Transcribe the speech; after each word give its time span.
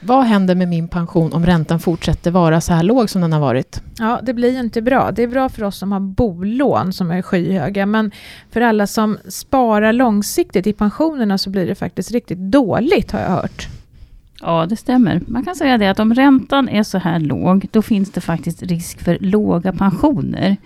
Vad 0.00 0.24
händer 0.24 0.54
med 0.54 0.68
min 0.68 0.88
pension 0.88 1.32
om 1.32 1.46
räntan 1.46 1.80
fortsätter 1.80 2.30
vara 2.30 2.60
så 2.60 2.72
här 2.72 2.82
låg 2.82 3.10
som 3.10 3.20
den 3.20 3.32
har 3.32 3.40
varit? 3.40 3.82
Ja, 3.98 4.20
det 4.22 4.34
blir 4.34 4.52
ju 4.52 4.60
inte 4.60 4.82
bra. 4.82 5.12
Det 5.12 5.22
är 5.22 5.26
bra 5.26 5.48
för 5.48 5.64
oss 5.64 5.78
som 5.78 5.92
har 5.92 6.00
bolån 6.00 6.92
som 6.92 7.10
är 7.10 7.22
skyhöga, 7.22 7.86
men 7.86 8.10
för 8.50 8.60
alla 8.60 8.86
som 8.86 9.18
sparar 9.28 9.92
långsiktigt 9.92 10.66
i 10.66 10.72
pensionerna 10.72 11.38
så 11.38 11.50
blir 11.50 11.66
det 11.66 11.74
faktiskt 11.74 12.10
riktigt 12.10 12.38
dåligt 12.38 13.10
har 13.10 13.20
jag 13.20 13.28
hört. 13.28 13.68
Ja, 14.42 14.66
det 14.66 14.76
stämmer. 14.76 15.20
Man 15.26 15.44
kan 15.44 15.54
säga 15.54 15.78
det 15.78 15.90
att 15.90 16.00
om 16.00 16.14
räntan 16.14 16.68
är 16.68 16.82
så 16.82 16.98
här 16.98 17.18
låg, 17.18 17.66
då 17.70 17.82
finns 17.82 18.12
det 18.12 18.20
faktiskt 18.20 18.62
risk 18.62 19.00
för 19.00 19.18
låga 19.20 19.72
pensioner. 19.72 20.56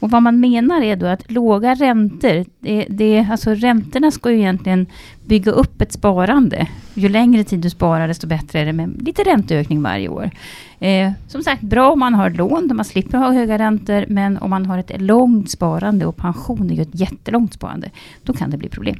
Och 0.00 0.10
vad 0.10 0.22
man 0.22 0.40
menar 0.40 0.82
är 0.82 0.96
då 0.96 1.06
att 1.06 1.30
låga 1.30 1.74
räntor, 1.74 2.44
det, 2.60 2.86
det, 2.88 3.26
alltså 3.30 3.54
räntorna 3.54 4.10
ska 4.10 4.30
ju 4.30 4.38
egentligen 4.38 4.86
bygga 5.26 5.52
upp 5.52 5.80
ett 5.80 5.92
sparande. 5.92 6.66
Ju 6.94 7.08
längre 7.08 7.44
tid 7.44 7.60
du 7.60 7.70
sparar, 7.70 8.08
desto 8.08 8.26
bättre 8.26 8.60
är 8.60 8.66
det 8.66 8.72
med 8.72 9.02
lite 9.02 9.22
ränteökning 9.22 9.82
varje 9.82 10.08
år. 10.08 10.30
Eh, 10.78 11.12
som 11.28 11.42
sagt, 11.42 11.62
bra 11.62 11.92
om 11.92 11.98
man 11.98 12.14
har 12.14 12.30
lån 12.30 12.68
där 12.68 12.74
man 12.74 12.84
slipper 12.84 13.18
ha 13.18 13.32
höga 13.32 13.58
räntor, 13.58 14.04
men 14.08 14.38
om 14.38 14.50
man 14.50 14.66
har 14.66 14.78
ett 14.78 15.00
långt 15.00 15.50
sparande 15.50 16.06
och 16.06 16.16
pension 16.16 16.70
är 16.70 16.74
ju 16.74 16.82
ett 16.82 17.00
jättelångt 17.00 17.54
sparande, 17.54 17.90
då 18.22 18.32
kan 18.32 18.50
det 18.50 18.56
bli 18.56 18.68
problem. 18.68 18.96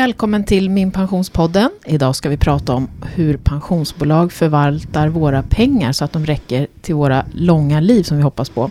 Välkommen 0.00 0.44
till 0.44 0.70
Min 0.70 0.90
Pensionspodden. 0.90 1.70
Idag 1.84 2.16
ska 2.16 2.28
vi 2.28 2.36
prata 2.36 2.74
om 2.74 2.88
hur 3.14 3.36
pensionsbolag 3.36 4.32
förvaltar 4.32 5.08
våra 5.08 5.42
pengar 5.42 5.92
så 5.92 6.04
att 6.04 6.12
de 6.12 6.26
räcker 6.26 6.66
till 6.80 6.94
våra 6.94 7.24
långa 7.34 7.80
liv 7.80 8.02
som 8.02 8.16
vi 8.16 8.22
hoppas 8.22 8.50
på. 8.50 8.70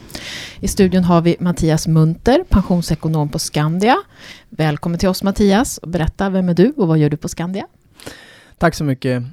I 0.60 0.68
studion 0.68 1.04
har 1.04 1.22
vi 1.22 1.36
Mattias 1.40 1.88
Munter, 1.88 2.44
pensionsekonom 2.50 3.30
på 3.30 3.40
Skandia. 3.40 3.98
Välkommen 4.50 5.00
till 5.00 5.10
oss 5.10 5.24
Mattias. 5.24 5.80
Berätta, 5.84 6.30
vem 6.30 6.50
är 6.50 6.54
du 6.54 6.74
och 6.78 6.88
vad 6.88 6.98
gör 6.98 7.10
du 7.10 7.18
på 7.18 7.30
Skandia? 7.30 7.68
Tack 8.58 8.76
så 8.76 8.84
mycket. 8.84 9.24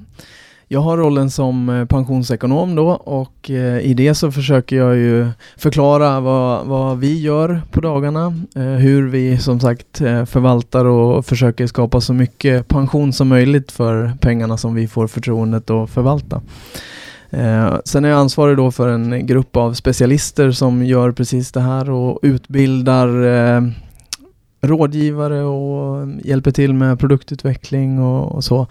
Jag 0.69 0.79
har 0.79 0.97
rollen 0.97 1.29
som 1.29 1.69
eh, 1.69 1.85
pensionsekonom 1.85 2.75
då 2.75 2.89
och 2.89 3.49
eh, 3.49 3.79
i 3.79 3.93
det 3.93 4.15
så 4.15 4.31
försöker 4.31 4.75
jag 4.75 4.95
ju 4.95 5.27
förklara 5.57 6.19
vad, 6.19 6.65
vad 6.65 6.99
vi 6.99 7.21
gör 7.21 7.61
på 7.71 7.81
dagarna, 7.81 8.25
eh, 8.55 8.63
hur 8.63 9.09
vi 9.09 9.37
som 9.37 9.59
sagt 9.59 9.97
förvaltar 9.97 10.85
och 10.85 11.25
försöker 11.25 11.67
skapa 11.67 12.01
så 12.01 12.13
mycket 12.13 12.67
pension 12.67 13.13
som 13.13 13.27
möjligt 13.27 13.71
för 13.71 14.13
pengarna 14.21 14.57
som 14.57 14.75
vi 14.75 14.87
får 14.87 15.07
förtroendet 15.07 15.69
att 15.69 15.89
förvalta. 15.89 16.41
sen 17.85 18.05
är 18.05 18.09
jag 18.09 18.19
ansvarig 18.19 18.57
då 18.57 18.71
för 18.71 18.87
en 18.87 19.27
grupp 19.27 19.55
av 19.57 19.73
specialister 19.73 20.51
som 20.51 20.85
gör 20.85 21.11
precis 21.11 21.51
det 21.51 21.61
här 21.61 21.89
och 21.89 22.19
utbildar 22.21 23.07
rådgivare 24.61 25.43
och 25.43 26.07
hjälper 26.23 26.51
till 26.51 26.73
med 26.73 26.99
produktutveckling 26.99 27.99
och, 27.99 28.31
och 28.35 28.43
så. 28.43 28.67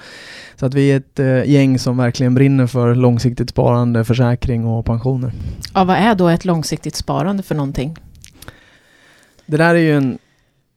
Så 0.56 0.66
att 0.66 0.74
vi 0.74 0.92
är 0.92 0.96
ett 0.96 1.18
eh, 1.18 1.50
gäng 1.50 1.78
som 1.78 1.96
verkligen 1.96 2.34
brinner 2.34 2.66
för 2.66 2.94
långsiktigt 2.94 3.50
sparande, 3.50 4.04
försäkring 4.04 4.66
och 4.66 4.86
pensioner. 4.86 5.32
Ja, 5.74 5.84
vad 5.84 5.96
är 5.96 6.14
då 6.14 6.28
ett 6.28 6.44
långsiktigt 6.44 6.96
sparande 6.96 7.42
för 7.42 7.54
någonting? 7.54 7.96
Det 9.46 9.56
där 9.56 9.74
är 9.74 9.78
ju 9.78 9.96
en 9.96 10.18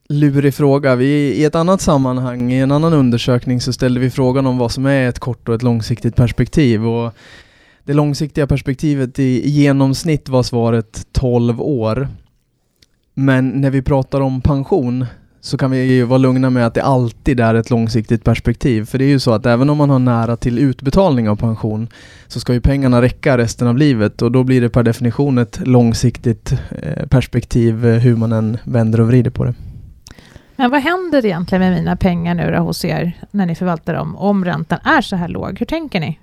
lurig 0.09 0.53
fråga. 0.53 0.95
Vi, 0.95 1.05
I 1.33 1.45
ett 1.45 1.55
annat 1.55 1.81
sammanhang, 1.81 2.51
i 2.51 2.59
en 2.59 2.71
annan 2.71 2.93
undersökning, 2.93 3.61
så 3.61 3.73
ställde 3.73 3.99
vi 3.99 4.09
frågan 4.09 4.45
om 4.45 4.57
vad 4.57 4.71
som 4.71 4.85
är 4.85 5.09
ett 5.09 5.19
kort 5.19 5.49
och 5.49 5.55
ett 5.55 5.63
långsiktigt 5.63 6.15
perspektiv. 6.15 6.87
Och 6.87 7.13
det 7.83 7.93
långsiktiga 7.93 8.47
perspektivet 8.47 9.19
i 9.19 9.49
genomsnitt 9.49 10.29
var 10.29 10.43
svaret 10.43 11.07
12 11.11 11.61
år. 11.61 12.07
Men 13.21 13.49
när 13.49 13.69
vi 13.69 13.81
pratar 13.81 14.21
om 14.21 14.41
pension 14.41 15.05
så 15.41 15.57
kan 15.57 15.71
vi 15.71 15.83
ju 15.83 16.03
vara 16.03 16.17
lugna 16.17 16.49
med 16.49 16.65
att 16.65 16.73
det 16.73 16.83
alltid 16.83 17.39
är 17.39 17.55
ett 17.55 17.69
långsiktigt 17.69 18.23
perspektiv. 18.23 18.85
För 18.85 18.97
det 18.97 19.05
är 19.05 19.09
ju 19.09 19.19
så 19.19 19.31
att 19.31 19.45
även 19.45 19.69
om 19.69 19.77
man 19.77 19.89
har 19.89 19.99
nära 19.99 20.35
till 20.35 20.59
utbetalning 20.59 21.29
av 21.29 21.35
pension 21.35 21.87
så 22.27 22.39
ska 22.39 22.53
ju 22.53 22.61
pengarna 22.61 23.01
räcka 23.01 23.37
resten 23.37 23.67
av 23.67 23.77
livet 23.77 24.21
och 24.21 24.31
då 24.31 24.43
blir 24.43 24.61
det 24.61 24.69
per 24.69 24.83
definition 24.83 25.37
ett 25.37 25.67
långsiktigt 25.67 26.51
eh, 26.81 27.07
perspektiv 27.07 27.85
eh, 27.85 27.99
hur 27.99 28.15
man 28.15 28.31
än 28.31 28.57
vänder 28.63 29.01
och 29.01 29.07
vrider 29.07 29.31
på 29.31 29.43
det. 29.45 29.53
Men 30.55 30.71
vad 30.71 30.81
händer 30.81 31.25
egentligen 31.25 31.61
med 31.61 31.73
mina 31.73 31.95
pengar 31.95 32.35
nu 32.35 32.51
då 32.51 32.57
hos 32.57 32.85
er 32.85 33.11
när 33.31 33.45
ni 33.45 33.55
förvaltar 33.55 33.93
dem 33.93 34.15
om 34.15 34.45
räntan 34.45 34.79
är 34.83 35.01
så 35.01 35.15
här 35.15 35.27
låg? 35.27 35.59
Hur 35.59 35.65
tänker 35.65 35.99
ni? 35.99 36.19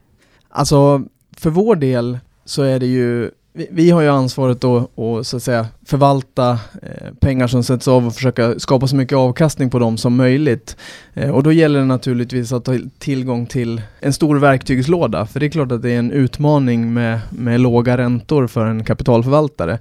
Alltså, 0.49 1.03
för 1.37 1.51
vår 1.51 1.77
del 1.77 2.19
så 2.45 2.63
är 2.63 2.81
det 2.81 2.87
ju 2.87 3.31
vi, 3.57 3.69
vi, 3.71 3.91
har 3.91 4.01
ju 4.01 4.09
ansvaret 4.09 4.61
då 4.61 4.77
att 4.77 5.27
så 5.27 5.37
att 5.37 5.43
säga 5.43 5.67
förvalta 5.87 6.51
eh, 6.83 7.15
pengar 7.21 7.47
som 7.47 7.63
sätts 7.63 7.89
av 7.89 8.07
och 8.07 8.15
försöka 8.15 8.59
skapa 8.59 8.87
så 8.87 8.97
mycket 8.97 9.19
avkastning 9.19 9.71
på 9.71 9.79
dem 9.79 9.97
som 9.97 10.17
möjligt. 10.17 10.77
Eh, 11.15 11.31
och 11.31 11.43
då 11.43 11.53
gäller 11.53 11.79
det 11.79 11.85
naturligtvis 11.85 12.53
att 12.53 12.67
ha 12.67 12.75
tillgång 12.99 13.47
till 13.47 13.83
en 14.01 14.13
stor 14.13 14.37
verktygslåda, 14.37 15.27
för 15.27 15.41
det 15.41 15.47
är 15.47 15.51
klart 15.51 15.73
att 15.73 15.83
det 15.83 15.91
är 15.91 15.99
en 15.99 16.11
utmaning 16.13 16.95
med, 16.95 17.21
med 17.31 17.61
låga 17.61 17.97
räntor 17.99 18.47
för 18.47 18.67
en 18.67 18.85
kapitalförvaltare. 18.85 19.79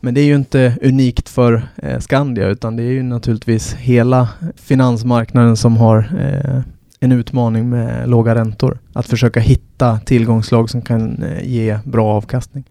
Men 0.00 0.14
det 0.14 0.20
är 0.20 0.24
ju 0.24 0.34
inte 0.34 0.76
unikt 0.82 1.28
för 1.28 1.68
eh, 1.76 1.98
Skandia, 1.98 2.48
utan 2.48 2.76
det 2.76 2.82
är 2.82 2.92
ju 2.92 3.02
naturligtvis 3.02 3.74
hela 3.74 4.28
finansmarknaden 4.56 5.56
som 5.56 5.76
har 5.76 5.98
eh, 6.18 6.60
en 7.00 7.12
utmaning 7.12 7.70
med 7.70 8.08
låga 8.08 8.34
räntor. 8.34 8.78
Att 8.92 9.06
försöka 9.06 9.40
hitta 9.40 9.98
tillgångslag 9.98 10.70
som 10.70 10.82
kan 10.82 11.22
eh, 11.22 11.48
ge 11.48 11.78
bra 11.84 12.06
avkastning. 12.06 12.64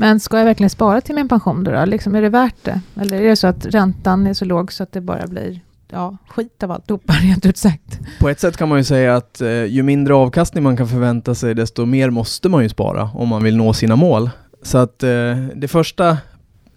Men 0.00 0.20
ska 0.20 0.38
jag 0.38 0.44
verkligen 0.44 0.70
spara 0.70 1.00
till 1.00 1.14
min 1.14 1.28
pension 1.28 1.64
då? 1.64 1.70
då? 1.70 1.84
Liksom, 1.84 2.14
är 2.14 2.22
det 2.22 2.28
värt 2.28 2.64
det? 2.64 2.80
Eller 3.00 3.22
är 3.22 3.28
det 3.28 3.36
så 3.36 3.46
att 3.46 3.66
räntan 3.66 4.26
är 4.26 4.34
så 4.34 4.44
låg 4.44 4.72
så 4.72 4.82
att 4.82 4.92
det 4.92 5.00
bara 5.00 5.26
blir 5.26 5.60
ja, 5.88 6.16
skit 6.28 6.62
av 6.62 6.72
alltihopa, 6.72 7.12
rent 7.22 7.46
ut 7.46 7.56
sagt? 7.56 7.98
På 8.20 8.28
ett 8.28 8.40
sätt 8.40 8.56
kan 8.56 8.68
man 8.68 8.78
ju 8.78 8.84
säga 8.84 9.16
att 9.16 9.40
eh, 9.40 9.64
ju 9.64 9.82
mindre 9.82 10.14
avkastning 10.14 10.64
man 10.64 10.76
kan 10.76 10.88
förvänta 10.88 11.34
sig, 11.34 11.54
desto 11.54 11.84
mer 11.84 12.10
måste 12.10 12.48
man 12.48 12.62
ju 12.62 12.68
spara 12.68 13.10
om 13.14 13.28
man 13.28 13.42
vill 13.42 13.56
nå 13.56 13.72
sina 13.72 13.96
mål. 13.96 14.30
Så 14.62 14.78
att 14.78 15.02
eh, 15.02 15.36
det 15.54 15.68
första 15.68 16.18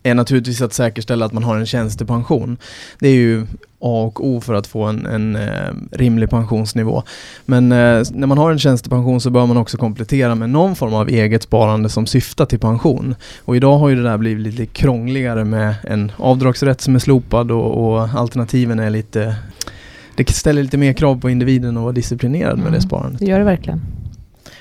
är 0.04 0.16
naturligtvis 0.16 0.62
att 0.62 0.74
säkerställa 0.74 1.26
att 1.26 1.34
man 1.34 1.44
har 1.44 1.58
en 1.58 1.66
tjänstepension. 1.66 2.58
Det 3.00 3.08
är 3.08 3.16
ju 3.16 3.48
A 3.82 4.04
och 4.04 4.28
O 4.28 4.42
för 4.42 4.54
att 4.54 4.68
få 4.68 4.84
en, 4.84 5.06
en 5.06 5.36
eh, 5.36 5.74
rimlig 5.92 6.30
pensionsnivå. 6.30 7.04
Men 7.46 7.72
eh, 7.72 8.04
när 8.14 8.28
man 8.28 8.38
har 8.38 8.52
en 8.52 8.60
tjänstepension 8.60 9.22
så 9.22 9.30
bör 9.30 9.46
man 9.46 9.58
också 9.58 9.78
komplettera 9.78 10.36
med 10.36 10.50
någon 10.50 10.76
form 10.76 10.94
av 10.94 11.10
eget 11.10 11.44
sparande 11.44 11.90
som 11.90 12.06
syftar 12.06 12.46
till 12.46 12.60
pension. 12.60 13.16
Och 13.46 13.56
idag 13.56 13.78
har 13.78 13.90
ju 13.90 13.96
det 13.96 14.04
där 14.04 14.18
blivit 14.18 14.46
lite 14.46 14.66
krångligare 14.66 15.46
med 15.46 15.76
en 15.84 16.12
avdragsrätt 16.18 16.82
som 16.82 16.96
är 16.96 17.00
slopad 17.00 17.52
och, 17.52 17.94
och 17.94 18.02
alternativen 18.02 18.80
är 18.80 18.90
lite 18.90 19.36
det 20.16 20.30
ställer 20.30 20.64
lite 20.64 20.78
mer 20.78 20.94
krav 20.94 21.20
på 21.22 21.30
individen 21.30 21.78
att 21.78 21.84
vara 21.84 21.92
disciplinerad 21.92 22.54
mm. 22.54 22.64
med 22.64 22.72
det 22.72 22.78
mm. 22.78 22.82
sparandet. 22.82 23.20
Det 23.20 23.26
gör 23.26 23.40
det 23.40 23.46
verkligen. 23.46 23.82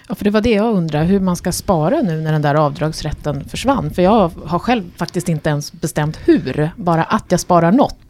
Ja, 0.09 0.15
för 0.15 0.25
det 0.25 0.31
var 0.31 0.41
det 0.41 0.51
jag 0.51 0.75
undrar, 0.75 1.05
hur 1.05 1.21
man 1.21 1.37
ska 1.37 1.53
spara 1.53 2.03
nu 2.03 2.21
när 2.21 2.33
den 2.33 2.43
där 2.43 2.55
avdragsrätten 2.55 3.45
försvann. 3.45 3.91
För 3.91 4.03
jag 4.03 4.31
har 4.45 4.59
själv 4.59 4.83
faktiskt 4.97 5.29
inte 5.29 5.51
ens 5.51 5.73
bestämt 5.73 6.19
hur, 6.25 6.71
bara 6.77 7.05
att 7.05 7.25
jag 7.29 7.41
sparar 7.41 7.73
något. 7.73 8.10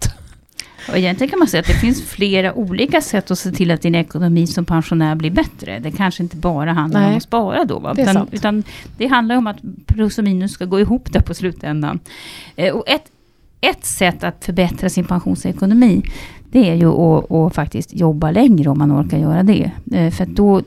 Och 0.88 0.98
egentligen 0.98 1.30
kan 1.30 1.38
man 1.38 1.48
säga 1.48 1.60
att 1.60 1.66
det 1.66 1.74
finns 1.74 2.02
flera 2.02 2.54
olika 2.54 3.00
sätt 3.00 3.30
att 3.30 3.38
se 3.38 3.50
till 3.50 3.70
att 3.70 3.82
din 3.82 3.94
ekonomi 3.94 4.46
som 4.46 4.64
pensionär 4.64 5.14
blir 5.14 5.30
bättre. 5.30 5.78
Det 5.78 5.90
kanske 5.90 6.22
inte 6.22 6.36
bara 6.36 6.72
handlar 6.72 7.00
Nej, 7.00 7.10
om 7.10 7.16
att 7.16 7.22
spara 7.22 7.64
då. 7.64 7.78
Va? 7.78 7.94
Det 7.94 8.02
utan, 8.02 8.28
utan, 8.32 8.64
det 8.96 9.06
handlar 9.06 9.36
om 9.36 9.46
att 9.46 9.56
plus 9.86 10.18
och 10.18 10.24
minus 10.24 10.52
ska 10.52 10.64
gå 10.64 10.80
ihop 10.80 11.12
där 11.12 11.20
på 11.20 11.34
slutändan. 11.34 12.00
Eh, 12.56 12.74
och 12.74 12.88
ett, 12.88 13.04
ett 13.60 13.84
sätt 13.84 14.24
att 14.24 14.44
förbättra 14.44 14.88
sin 14.88 15.04
pensionsekonomi, 15.04 16.02
det 16.52 16.70
är 16.70 16.74
ju 16.74 16.86
att, 16.86 17.30
att, 17.32 17.54
faktiskt 17.54 17.94
jobba 17.94 18.30
längre 18.30 18.70
om 18.70 18.78
man 18.78 18.92
orkar 18.92 19.18
göra 19.18 19.42
det. 19.42 19.70
Eh, 19.92 20.10
för 20.10 20.26
då 20.26 20.62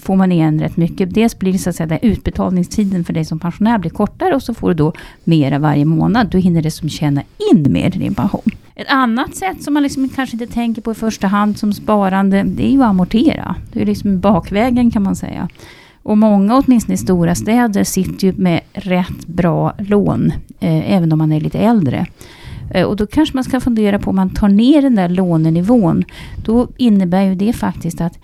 får 0.00 0.16
man 0.16 0.32
igen 0.32 0.60
rätt 0.60 0.76
mycket. 0.76 1.14
Dels 1.14 1.38
blir 1.38 1.52
det 1.52 1.58
så 1.58 1.70
att 1.70 1.76
säga, 1.76 1.98
utbetalningstiden 1.98 3.04
för 3.04 3.12
dig 3.12 3.24
som 3.24 3.38
pensionär 3.38 3.78
blir 3.78 3.90
kortare 3.90 4.34
och 4.34 4.42
så 4.42 4.54
får 4.54 4.68
du 4.68 4.74
då 4.74 4.92
mera 5.24 5.58
varje 5.58 5.84
månad. 5.84 6.28
Då 6.30 6.38
hinner 6.38 6.62
det 6.62 6.70
som 6.70 6.88
tjäna 6.88 7.22
in 7.52 7.72
mer 7.72 7.96
i 7.96 7.98
din 7.98 8.14
pension. 8.14 8.50
Ett 8.78 8.88
annat 8.88 9.36
sätt 9.36 9.62
som 9.62 9.74
man 9.74 9.82
liksom 9.82 10.08
kanske 10.08 10.34
inte 10.34 10.54
tänker 10.54 10.82
på 10.82 10.92
i 10.92 10.94
första 10.94 11.26
hand 11.26 11.58
som 11.58 11.72
sparande, 11.72 12.42
det 12.42 12.66
är 12.66 12.70
ju 12.70 12.82
att 12.82 12.88
amortera. 12.88 13.56
Det 13.72 13.82
är 13.82 13.86
liksom 13.86 14.20
bakvägen 14.20 14.90
kan 14.90 15.02
man 15.02 15.16
säga. 15.16 15.48
Och 16.02 16.18
många, 16.18 16.56
åtminstone 16.56 16.94
i 16.94 16.96
stora 16.96 17.34
städer, 17.34 17.84
sitter 17.84 18.26
ju 18.26 18.32
med 18.32 18.60
rätt 18.72 19.26
bra 19.26 19.74
lån, 19.78 20.32
eh, 20.60 20.92
även 20.92 21.12
om 21.12 21.18
man 21.18 21.32
är 21.32 21.40
lite 21.40 21.58
äldre. 21.58 22.06
Eh, 22.70 22.84
och 22.84 22.96
då 22.96 23.06
kanske 23.06 23.36
man 23.36 23.44
ska 23.44 23.60
fundera 23.60 23.98
på 23.98 24.10
om 24.10 24.16
man 24.16 24.30
tar 24.30 24.48
ner 24.48 24.82
den 24.82 24.94
där 24.94 25.08
lånenivån. 25.08 26.04
Då 26.44 26.68
innebär 26.76 27.22
ju 27.22 27.34
det 27.34 27.52
faktiskt 27.52 28.00
att 28.00 28.18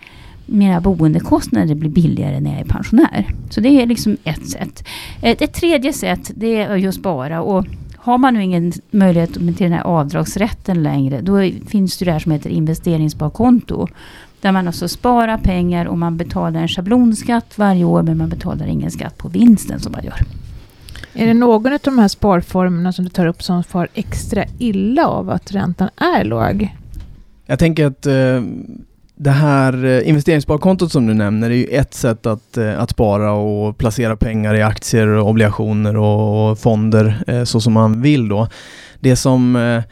mina 0.47 0.81
boendekostnader 0.81 1.75
blir 1.75 1.91
billigare 1.91 2.41
när 2.41 2.51
jag 2.51 2.61
är 2.61 2.65
pensionär. 2.65 3.27
Så 3.51 3.61
det 3.61 3.83
är 3.83 3.87
liksom 3.87 4.17
ett 4.25 4.49
sätt. 4.51 4.85
Ett, 5.23 5.43
ett 5.43 5.55
tredje 5.55 5.93
sätt 5.93 6.31
det 6.35 6.57
är 6.57 6.77
just 6.77 6.99
spara. 6.99 7.43
Och 7.43 7.67
har 8.05 8.19
man 8.19 8.35
nu 8.35 8.43
ingen 8.43 8.73
möjlighet 8.91 9.33
till 9.33 9.57
den 9.57 9.73
här 9.73 9.83
avdragsrätten 9.83 10.83
längre, 10.83 11.21
då 11.21 11.51
finns 11.67 11.99
det 11.99 12.05
det 12.05 12.13
här 12.13 12.19
som 12.19 12.33
heter 12.33 12.51
investeringssparkonto. 12.51 13.87
Där 14.41 14.53
man 14.53 14.67
alltså 14.67 14.89
sparar 14.89 15.39
pengar 15.39 15.87
och 15.87 15.99
man 15.99 16.17
betalar 16.17 16.61
en 16.61 16.69
schablonskatt 16.69 17.59
varje 17.59 17.85
år, 17.85 18.03
men 18.03 18.19
man 18.19 18.29
betalar 18.29 18.67
ingen 18.67 18.91
skatt 18.91 19.19
på 19.19 19.29
vinsten 19.29 19.81
som 19.81 19.93
man 19.93 20.05
gör. 20.05 20.21
Är 21.13 21.27
det 21.27 21.35
någon 21.35 21.73
av 21.73 21.79
de 21.85 21.99
här 21.99 22.09
sparformerna 22.09 22.93
som 22.93 23.05
du 23.05 23.11
tar 23.11 23.27
upp 23.27 23.43
som 23.43 23.65
far 23.65 23.89
extra 23.95 24.45
illa 24.59 25.07
av 25.07 25.31
att 25.31 25.53
räntan 25.53 25.89
är 25.97 26.25
låg? 26.25 26.75
Jag 27.47 27.59
tänker 27.59 27.87
att 27.87 28.07
eh, 28.07 28.43
det 29.17 29.31
här 29.31 29.85
eh, 29.85 30.09
investeringssparkontot 30.09 30.93
som 30.93 31.07
du 31.07 31.15
nämner 31.15 31.51
är 31.51 31.55
ju 31.55 31.67
ett 31.67 31.95
sätt 31.95 32.27
att, 32.27 32.57
eh, 32.57 32.81
att 32.81 32.91
spara 32.91 33.33
och 33.33 33.79
placera 33.79 34.17
pengar 34.17 34.55
i 34.55 34.63
aktier, 34.63 35.19
obligationer 35.19 35.97
och, 35.97 36.59
fonder 36.59 37.25
eh, 37.27 37.45
så 37.45 37.61
som 37.61 37.73
man 37.73 38.03
vill 38.03 38.29
då. 38.29 38.49
Det 39.01 39.17
som 39.17 39.83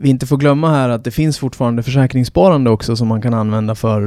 vi 0.00 0.08
inte 0.08 0.26
får 0.26 0.36
glömma 0.36 0.70
här 0.70 0.88
att 0.88 1.04
det 1.04 1.10
finns 1.10 1.38
fortfarande 1.38 1.82
försäkringssparande 1.82 2.70
också 2.70 2.96
som 2.96 3.08
man 3.08 3.22
kan 3.22 3.34
använda 3.34 3.74
för 3.74 4.00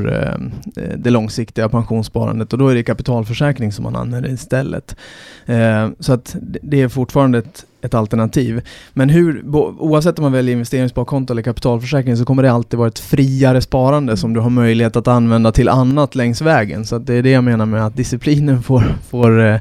det 0.97 1.09
långsiktiga 1.09 1.69
pensionssparandet 1.69 2.53
och 2.53 2.59
då 2.59 2.67
är 2.67 2.75
det 2.75 2.83
kapitalförsäkring 2.83 3.71
som 3.71 3.83
man 3.83 3.95
använder 3.95 4.29
istället. 4.29 4.95
Så 5.99 6.13
att 6.13 6.35
det 6.61 6.81
är 6.81 6.87
fortfarande 6.87 7.37
ett, 7.37 7.65
ett 7.81 7.93
alternativ. 7.93 8.61
Men 8.93 9.09
hur, 9.09 9.45
oavsett 9.79 10.19
om 10.19 10.23
man 10.23 10.31
väljer 10.31 10.53
investeringssparkonto 10.53 11.33
eller 11.33 11.41
kapitalförsäkring 11.41 12.17
så 12.17 12.25
kommer 12.25 12.43
det 12.43 12.51
alltid 12.51 12.77
vara 12.77 12.87
ett 12.87 12.99
friare 12.99 13.61
sparande 13.61 14.17
som 14.17 14.33
du 14.33 14.39
har 14.39 14.49
möjlighet 14.49 14.95
att 14.95 15.07
använda 15.07 15.51
till 15.51 15.69
annat 15.69 16.15
längs 16.15 16.41
vägen. 16.41 16.85
Så 16.85 16.97
det 16.97 17.13
är 17.13 17.23
det 17.23 17.31
jag 17.31 17.43
menar 17.43 17.65
med 17.65 17.85
att 17.85 17.95
disciplinen 17.95 18.63
får, 18.63 18.83
får 19.09 19.39
eh, 19.39 19.59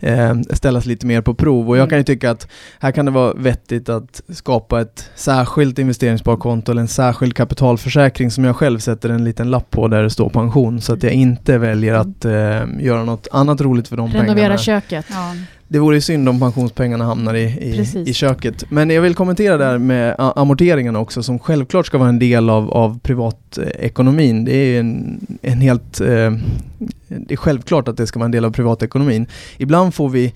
eh, 0.00 0.34
ställas 0.50 0.86
lite 0.86 1.06
mer 1.06 1.20
på 1.20 1.34
prov. 1.34 1.68
Och 1.68 1.76
jag 1.76 1.88
kan 1.88 1.98
ju 1.98 2.04
tycka 2.04 2.30
att 2.30 2.48
här 2.78 2.92
kan 2.92 3.04
det 3.04 3.10
vara 3.10 3.32
vettigt 3.32 3.88
att 3.88 4.22
skapa 4.28 4.80
ett 4.80 5.10
särskilt 5.14 5.78
investeringssparkonto 5.78 6.72
eller 6.72 6.82
en 6.82 6.88
särskild 6.88 7.36
kapitalförsäkring 7.36 8.30
som 8.30 8.44
jag 8.44 8.56
själv 8.56 8.78
sätter 8.78 9.08
en 9.08 9.24
liten 9.24 9.50
lapp 9.50 9.70
på 9.70 9.88
där 9.88 10.02
det 10.02 10.10
står 10.10 10.28
pension 10.28 10.80
så 10.80 10.92
att 10.92 11.02
jag 11.02 11.12
inte 11.12 11.58
väljer 11.58 11.94
att 11.94 12.24
eh, 12.24 12.84
göra 12.84 13.04
något 13.04 13.28
annat 13.32 13.60
roligt 13.60 13.88
för 13.88 13.96
de 13.96 14.06
Renovera 14.06 14.20
pengarna. 14.20 14.40
Renovera 14.40 14.58
köket. 14.58 15.06
Ja. 15.10 15.34
Det 15.72 15.78
vore 15.78 16.00
synd 16.00 16.28
om 16.28 16.40
pensionspengarna 16.40 17.04
hamnar 17.04 17.34
i, 17.34 17.42
i, 17.42 18.04
i, 18.06 18.14
köket. 18.14 18.64
Men 18.68 18.90
jag 18.90 19.02
vill 19.02 19.14
kommentera 19.14 19.56
där 19.56 19.78
med 19.78 20.14
amorteringarna 20.18 20.98
också 20.98 21.22
som 21.22 21.38
självklart 21.38 21.86
ska 21.86 21.98
vara 21.98 22.08
en 22.08 22.18
del 22.18 22.50
av, 22.50 22.70
av 22.70 22.98
privatekonomin. 22.98 24.44
Det 24.44 24.52
är 24.52 24.80
en, 24.80 25.20
en 25.42 25.60
helt... 25.60 26.00
Eh, 26.00 26.32
det 27.08 27.32
är 27.32 27.36
självklart 27.36 27.88
att 27.88 27.96
det 27.96 28.06
ska 28.06 28.18
vara 28.18 28.24
en 28.24 28.30
del 28.30 28.44
av 28.44 28.50
privatekonomin. 28.50 29.26
Ibland 29.58 29.94
får 29.94 30.08
vi 30.08 30.34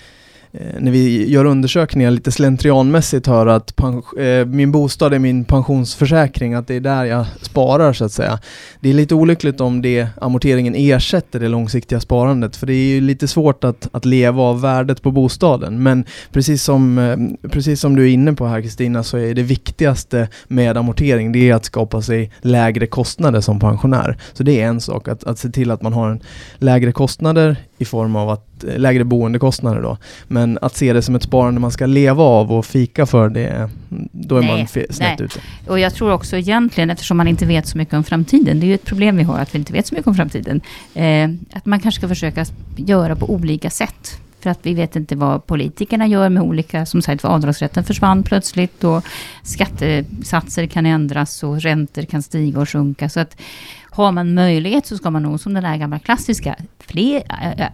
Eh, 0.61 0.81
när 0.81 0.93
vi 0.93 1.31
gör 1.31 1.45
undersökningar 1.45 2.11
lite 2.11 2.33
slentrianmässigt 2.33 3.27
höra 3.27 3.55
att 3.55 3.81
eh, 4.19 4.47
min 4.47 4.73
bostad 4.73 5.15
är 5.15 5.19
min 5.19 5.45
pensionsförsäkring, 5.45 6.55
att 6.55 6.67
det 6.67 6.75
är 6.75 6.81
där 6.81 7.05
jag 7.05 7.27
sparar 7.43 7.93
så 7.93 8.05
att 8.05 8.13
säga. 8.13 8.39
Det 8.81 8.91
är 8.91 8.95
lite 8.95 9.15
olyckligt 9.15 9.61
om 9.61 9.83
det 9.83 10.09
amorteringen 10.21 10.75
ersätter 10.77 11.41
det 11.41 11.49
långsiktiga 11.49 12.01
sparandet, 12.01 12.57
för 12.57 12.67
det 12.67 12.73
är 12.73 12.95
ju 12.95 13.01
lite 13.01 13.29
svårt 13.29 13.65
att, 13.65 13.89
att 13.93 14.05
leva 14.05 14.43
av 14.43 14.61
värdet 14.61 15.03
på 15.03 15.11
bostaden. 15.11 15.83
Men 15.83 16.05
precis 16.33 16.63
som, 16.63 16.99
eh, 16.99 17.49
precis 17.51 17.81
som 17.81 17.97
du 17.97 18.05
är 18.09 18.13
inne 18.13 18.33
på 18.33 18.47
här 18.47 18.63
Kristina, 18.63 19.03
så 19.03 19.17
är 19.19 19.35
det 19.35 19.43
viktigaste 19.43 20.29
med 20.49 20.77
amortering, 20.77 21.33
det 21.33 21.51
är 21.51 21.55
att 21.55 21.65
skapa 21.65 22.03
sig 22.03 22.33
lägre 22.41 22.87
kostnader 22.87 23.41
som 23.41 23.61
pensionär. 23.61 24.19
Så 24.33 24.43
det 24.43 24.61
är 24.61 24.67
en 24.67 24.81
sak, 24.81 25.09
att, 25.09 25.25
att 25.25 25.39
se 25.39 25.49
till 25.49 25.71
att 25.71 25.83
man 25.83 25.93
har 25.93 26.11
en 26.11 26.21
lägre 26.59 26.93
kostnader 26.93 27.57
i 27.79 27.85
form 27.85 28.17
av 28.17 28.31
att 28.31 28.47
Eh, 28.65 28.79
lägre 28.79 29.05
boendekostnader 29.05 29.83
då. 29.83 29.99
Men 30.29 30.59
att 30.63 30.77
se 30.77 30.93
det 30.93 31.03
som 31.03 31.15
ett 31.15 31.23
sparande 31.23 31.61
man 31.61 31.71
ska 31.71 31.87
leva 31.87 32.23
av 32.23 32.53
och 32.53 32.67
fika 32.67 33.07
för 33.07 33.29
det, 33.29 33.71
då 34.13 34.37
är 34.37 34.41
nej, 34.41 34.59
man 34.59 34.67
snett 34.67 34.99
nej. 34.99 35.17
ute. 35.21 35.41
Och 35.67 35.79
jag 35.79 35.95
tror 35.95 36.13
också 36.13 36.37
egentligen, 36.37 36.91
eftersom 36.91 37.17
man 37.17 37.29
inte 37.29 37.47
vet 37.47 37.67
så 37.67 37.79
mycket 37.79 37.95
om 37.95 38.05
framtiden, 38.05 38.61
det 38.61 38.67
är 38.67 38.69
ju 38.69 38.75
ett 38.75 38.85
problem 38.85 39.17
vi 39.17 39.23
har 39.23 39.39
att 39.39 39.55
vi 39.55 39.59
inte 39.59 39.73
vet 39.73 39.87
så 39.87 39.95
mycket 39.95 40.07
om 40.07 40.15
framtiden, 40.15 40.61
eh, 40.95 41.31
att 41.53 41.67
man 41.67 41.81
kanske 41.81 41.99
ska 42.01 42.09
försöka 42.09 42.45
göra 42.77 43.17
på 43.17 43.31
olika 43.31 43.71
sätt. 43.71 44.21
För 44.41 44.51
att 44.51 44.67
vi 44.67 44.75
vet 44.75 44.97
inte 44.97 45.17
vad 45.17 45.47
politikerna 45.47 46.07
gör 46.07 46.29
med 46.29 46.43
olika, 46.43 46.87
som 46.87 47.03
sagt 47.03 47.25
avdragsrätten 47.25 47.85
försvann 47.85 48.23
plötsligt 48.23 48.85
och 48.85 49.05
skattesatser 49.43 50.67
kan 50.67 50.87
ändras 50.87 51.43
och 51.43 51.61
räntor 51.61 52.03
kan 52.03 52.23
stiga 52.23 52.61
och 52.61 52.69
sjunka. 52.69 53.09
Så 53.09 53.21
att 53.21 53.41
har 53.91 54.13
man 54.13 54.35
möjlighet 54.35 54.87
så 54.87 54.97
ska 54.97 55.11
man 55.11 55.23
nog 55.23 55.41
som 55.41 55.55
den 55.55 55.63
där 55.63 55.77
gamla 55.77 55.99
klassiska, 55.99 56.57
fler, 56.79 57.23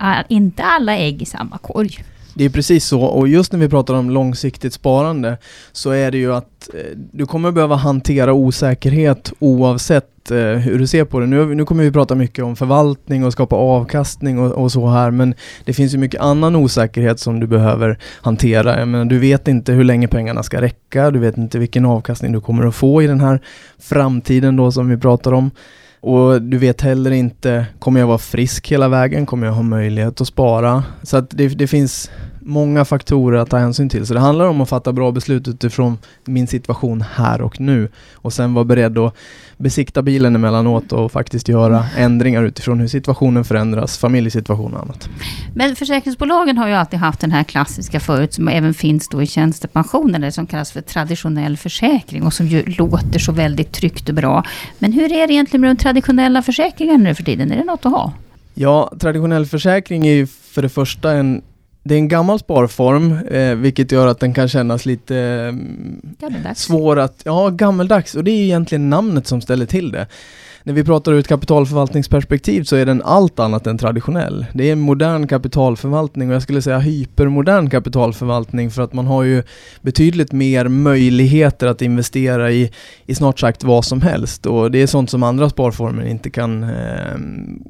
äh, 0.00 0.24
inte 0.28 0.62
alla 0.62 0.96
ägg 0.96 1.22
i 1.22 1.26
samma 1.26 1.58
korg. 1.58 2.04
Det 2.34 2.44
är 2.44 2.50
precis 2.50 2.84
så 2.84 3.02
och 3.02 3.28
just 3.28 3.52
när 3.52 3.60
vi 3.60 3.68
pratar 3.68 3.94
om 3.94 4.10
långsiktigt 4.10 4.72
sparande 4.72 5.38
så 5.72 5.90
är 5.90 6.10
det 6.10 6.18
ju 6.18 6.34
att 6.34 6.68
eh, 6.74 6.98
du 7.12 7.26
kommer 7.26 7.50
behöva 7.50 7.76
hantera 7.76 8.32
osäkerhet 8.32 9.32
oavsett 9.38 10.30
eh, 10.30 10.36
hur 10.36 10.78
du 10.78 10.86
ser 10.86 11.04
på 11.04 11.20
det. 11.20 11.26
Nu, 11.26 11.54
nu 11.54 11.64
kommer 11.64 11.84
vi 11.84 11.92
prata 11.92 12.14
mycket 12.14 12.44
om 12.44 12.56
förvaltning 12.56 13.24
och 13.24 13.32
skapa 13.32 13.56
avkastning 13.56 14.38
och, 14.38 14.52
och, 14.52 14.72
så 14.72 14.88
här 14.88 15.10
men 15.10 15.34
det 15.64 15.72
finns 15.72 15.94
ju 15.94 15.98
mycket 15.98 16.20
annan 16.20 16.56
osäkerhet 16.56 17.20
som 17.20 17.40
du 17.40 17.46
behöver 17.46 17.98
hantera. 18.22 18.78
Jag 18.78 18.88
menar, 18.88 19.04
du 19.04 19.18
vet 19.18 19.48
inte 19.48 19.72
hur 19.72 19.84
länge 19.84 20.08
pengarna 20.08 20.42
ska 20.42 20.60
räcka, 20.60 21.10
du 21.10 21.18
vet 21.18 21.36
inte 21.36 21.58
vilken 21.58 21.84
avkastning 21.84 22.32
du 22.32 22.40
kommer 22.40 22.66
att 22.66 22.74
få 22.74 23.02
i 23.02 23.06
den 23.06 23.20
här 23.20 23.40
framtiden 23.78 24.56
då 24.56 24.72
som 24.72 24.88
vi 24.88 24.96
pratar 24.96 25.32
om. 25.32 25.50
Och 26.02 26.42
du 26.42 26.58
vet 26.58 26.80
heller 26.80 27.10
inte, 27.10 27.66
kommer 27.78 28.00
jag 28.00 28.06
vara 28.06 28.18
frisk 28.18 28.72
hela 28.72 28.88
vägen? 28.88 29.26
Kommer 29.26 29.46
jag 29.46 29.54
ha 29.54 29.62
möjlighet 29.62 30.20
att 30.20 30.26
spara? 30.26 30.84
Så 31.02 31.16
att 31.16 31.30
det, 31.30 31.48
det 31.48 31.66
finns 31.66 32.10
många 32.44 32.84
faktorer 32.84 33.38
att 33.38 33.50
ta 33.50 33.58
hänsyn 33.58 33.88
till. 33.88 34.06
Så 34.06 34.14
det 34.14 34.20
handlar 34.20 34.44
om 34.44 34.60
att 34.60 34.68
fatta 34.68 34.92
bra 34.92 35.12
beslut 35.12 35.48
utifrån 35.48 35.98
min 36.24 36.46
situation 36.46 37.04
här 37.14 37.42
och 37.42 37.60
nu. 37.60 37.88
Och 38.14 38.32
sen 38.32 38.54
vara 38.54 38.64
beredd 38.64 38.98
att 38.98 39.16
besikta 39.56 40.02
bilen 40.02 40.34
emellanåt 40.34 40.92
och 40.92 41.12
faktiskt 41.12 41.48
göra 41.48 41.84
ändringar 41.96 42.42
utifrån 42.42 42.80
hur 42.80 42.88
situationen 42.88 43.44
förändras, 43.44 43.98
familjesituation 43.98 44.74
och 44.74 44.80
annat. 44.80 45.08
Men 45.54 45.76
försäkringsbolagen 45.76 46.58
har 46.58 46.68
ju 46.68 46.74
alltid 46.74 46.98
haft 46.98 47.20
den 47.20 47.30
här 47.30 47.44
klassiska 47.44 48.00
förut, 48.00 48.34
som 48.34 48.48
även 48.48 48.74
finns 48.74 49.08
då 49.08 49.22
i 49.22 49.26
tjänstepensionen, 49.26 50.20
det 50.20 50.32
som 50.32 50.46
kallas 50.46 50.72
för 50.72 50.80
traditionell 50.80 51.56
försäkring 51.56 52.22
och 52.22 52.32
som 52.32 52.46
ju 52.46 52.64
låter 52.66 53.18
så 53.18 53.32
väldigt 53.32 53.72
tryggt 53.72 54.08
och 54.08 54.14
bra. 54.14 54.44
Men 54.78 54.92
hur 54.92 55.12
är 55.12 55.26
det 55.26 55.34
egentligen 55.34 55.60
med 55.60 55.70
de 55.70 55.76
traditionella 55.76 56.42
försäkringarna 56.42 56.98
nu 56.98 57.14
för 57.14 57.22
tiden? 57.22 57.52
Är 57.52 57.56
det 57.56 57.64
något 57.64 57.86
att 57.86 57.92
ha? 57.92 58.12
Ja, 58.54 58.92
traditionell 59.00 59.46
försäkring 59.46 60.06
är 60.06 60.12
ju 60.12 60.26
för 60.26 60.62
det 60.62 60.68
första 60.68 61.12
en 61.12 61.42
det 61.82 61.94
är 61.94 61.98
en 61.98 62.08
gammal 62.08 62.38
sparform, 62.38 63.18
eh, 63.18 63.54
vilket 63.54 63.92
gör 63.92 64.06
att 64.06 64.20
den 64.20 64.34
kan 64.34 64.48
kännas 64.48 64.86
lite 64.86 65.16
eh, 66.20 66.52
svår 66.54 66.98
att... 66.98 67.22
Ja, 67.24 67.48
gammeldags. 67.48 68.14
Och 68.14 68.24
det 68.24 68.30
är 68.30 68.42
egentligen 68.42 68.90
namnet 68.90 69.26
som 69.26 69.40
ställer 69.40 69.66
till 69.66 69.92
det 69.92 70.06
när 70.64 70.72
vi 70.72 70.84
pratar 70.84 71.12
ur 71.12 71.18
ett 71.18 71.28
kapitalförvaltningsperspektiv 71.28 72.64
så 72.64 72.76
är 72.76 72.86
den 72.86 73.02
allt 73.02 73.38
annat 73.38 73.66
än 73.66 73.78
traditionell. 73.78 74.46
Det 74.52 74.68
är 74.68 74.72
en 74.72 74.80
modern 74.80 75.26
kapitalförvaltning 75.26 76.28
och 76.28 76.34
jag 76.34 76.42
skulle 76.42 76.62
säga 76.62 76.78
hypermodern 76.78 77.70
kapitalförvaltning 77.70 78.70
för 78.70 78.82
att 78.82 78.92
man 78.92 79.06
har 79.06 79.22
ju 79.22 79.42
betydligt 79.80 80.32
mer 80.32 80.68
möjligheter 80.68 81.66
att 81.66 81.82
investera 81.82 82.50
i, 82.52 82.70
i 83.06 83.14
snart 83.14 83.40
sagt 83.40 83.64
vad 83.64 83.84
som 83.84 84.00
helst 84.00 84.46
och 84.46 84.70
det 84.70 84.82
är 84.82 84.86
sånt 84.86 85.10
som 85.10 85.22
andra 85.22 85.50
sparformer 85.50 86.06
inte 86.06 86.30
kan, 86.30 86.62
eh, 86.62 87.16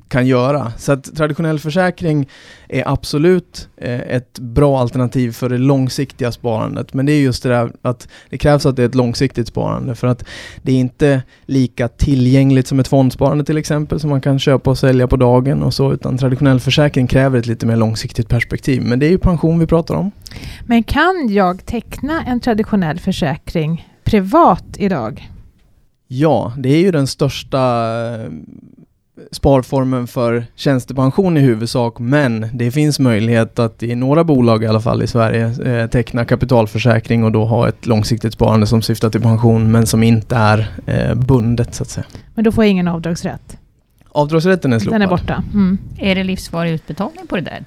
kan 0.08 0.26
göra. 0.26 0.72
Så 0.78 0.92
att 0.92 1.16
traditionell 1.16 1.58
försäkring 1.58 2.28
är 2.68 2.88
absolut 2.88 3.68
eh, 3.76 4.00
ett 4.00 4.38
bra 4.38 4.80
alternativ 4.80 5.32
för 5.32 5.48
det 5.48 5.58
långsiktiga 5.58 6.32
sparandet 6.32 6.94
men 6.94 7.06
det 7.06 7.12
är 7.12 7.20
just 7.20 7.42
det 7.42 7.48
där 7.48 7.72
att 7.82 8.08
det 8.30 8.38
krävs 8.38 8.66
att 8.66 8.76
det 8.76 8.82
är 8.82 8.86
ett 8.86 8.94
långsiktigt 8.94 9.48
sparande 9.48 9.94
för 9.94 10.06
att 10.06 10.24
det 10.62 10.72
är 10.72 10.76
inte 10.76 11.22
lika 11.46 11.88
tillgängligt 11.88 12.66
som 12.66 12.80
ett 12.82 12.88
fondsparande 12.88 13.44
till 13.44 13.56
exempel 13.56 14.00
som 14.00 14.10
man 14.10 14.20
kan 14.20 14.38
köpa 14.38 14.70
och 14.70 14.78
sälja 14.78 15.08
på 15.08 15.16
dagen 15.16 15.62
och 15.62 15.74
så 15.74 15.92
utan 15.92 16.18
traditionell 16.18 16.60
försäkring 16.60 17.06
kräver 17.06 17.38
ett 17.38 17.46
lite 17.46 17.66
mer 17.66 17.76
långsiktigt 17.76 18.28
perspektiv. 18.28 18.82
Men 18.82 18.98
det 18.98 19.06
är 19.06 19.10
ju 19.10 19.18
pension 19.18 19.58
vi 19.58 19.66
pratar 19.66 19.94
om. 19.94 20.10
Men 20.66 20.82
kan 20.82 21.28
jag 21.28 21.66
teckna 21.66 22.22
en 22.22 22.40
traditionell 22.40 22.98
försäkring 22.98 23.88
privat 24.04 24.64
idag? 24.76 25.28
Ja, 26.08 26.52
det 26.58 26.68
är 26.68 26.78
ju 26.78 26.90
den 26.90 27.06
största 27.06 27.60
sparformen 29.30 30.06
för 30.06 30.44
tjänstepension 30.56 31.36
i 31.36 31.40
huvudsak, 31.40 31.98
men 31.98 32.46
det 32.52 32.70
finns 32.70 32.98
möjlighet 32.98 33.58
att 33.58 33.82
i 33.82 33.94
några 33.94 34.24
bolag 34.24 34.64
i 34.64 34.66
alla 34.66 34.80
fall 34.80 35.02
i 35.02 35.06
Sverige 35.06 35.46
eh, 35.64 35.86
teckna 35.86 36.24
kapitalförsäkring 36.24 37.24
och 37.24 37.32
då 37.32 37.44
ha 37.44 37.68
ett 37.68 37.86
långsiktigt 37.86 38.32
sparande 38.32 38.66
som 38.66 38.82
syftar 38.82 39.10
till 39.10 39.20
pension 39.20 39.72
men 39.72 39.86
som 39.86 40.02
inte 40.02 40.36
är 40.36 40.70
eh, 40.86 41.14
bundet 41.14 41.74
så 41.74 41.82
att 41.82 41.88
säga. 41.88 42.06
Men 42.34 42.44
då 42.44 42.52
får 42.52 42.64
jag 42.64 42.70
ingen 42.70 42.88
avdragsrätt? 42.88 43.56
Avdragsrätten 44.08 44.72
är 44.72 44.78
slopad. 44.78 45.00
Den 45.00 45.08
är 45.08 45.10
borta? 45.10 45.44
Mm. 45.52 45.78
Är 45.98 46.14
det 46.14 46.24
livsvarig 46.24 46.72
utbetalning 46.72 47.26
på 47.26 47.36
det 47.36 47.42
där? 47.42 47.64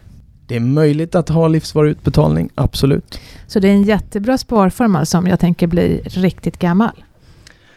Det 0.47 0.55
är 0.55 0.59
möjligt 0.59 1.15
att 1.15 1.29
ha 1.29 1.47
livsvarig 1.47 1.91
utbetalning, 1.91 2.49
absolut. 2.55 3.19
Så 3.47 3.59
det 3.59 3.67
är 3.67 3.71
en 3.71 3.83
jättebra 3.83 4.37
sparform 4.37 4.95
alltså 4.95 5.17
om 5.17 5.27
jag 5.27 5.39
tänker 5.39 5.67
bli 5.67 6.01
riktigt 6.05 6.59
gammal? 6.59 7.03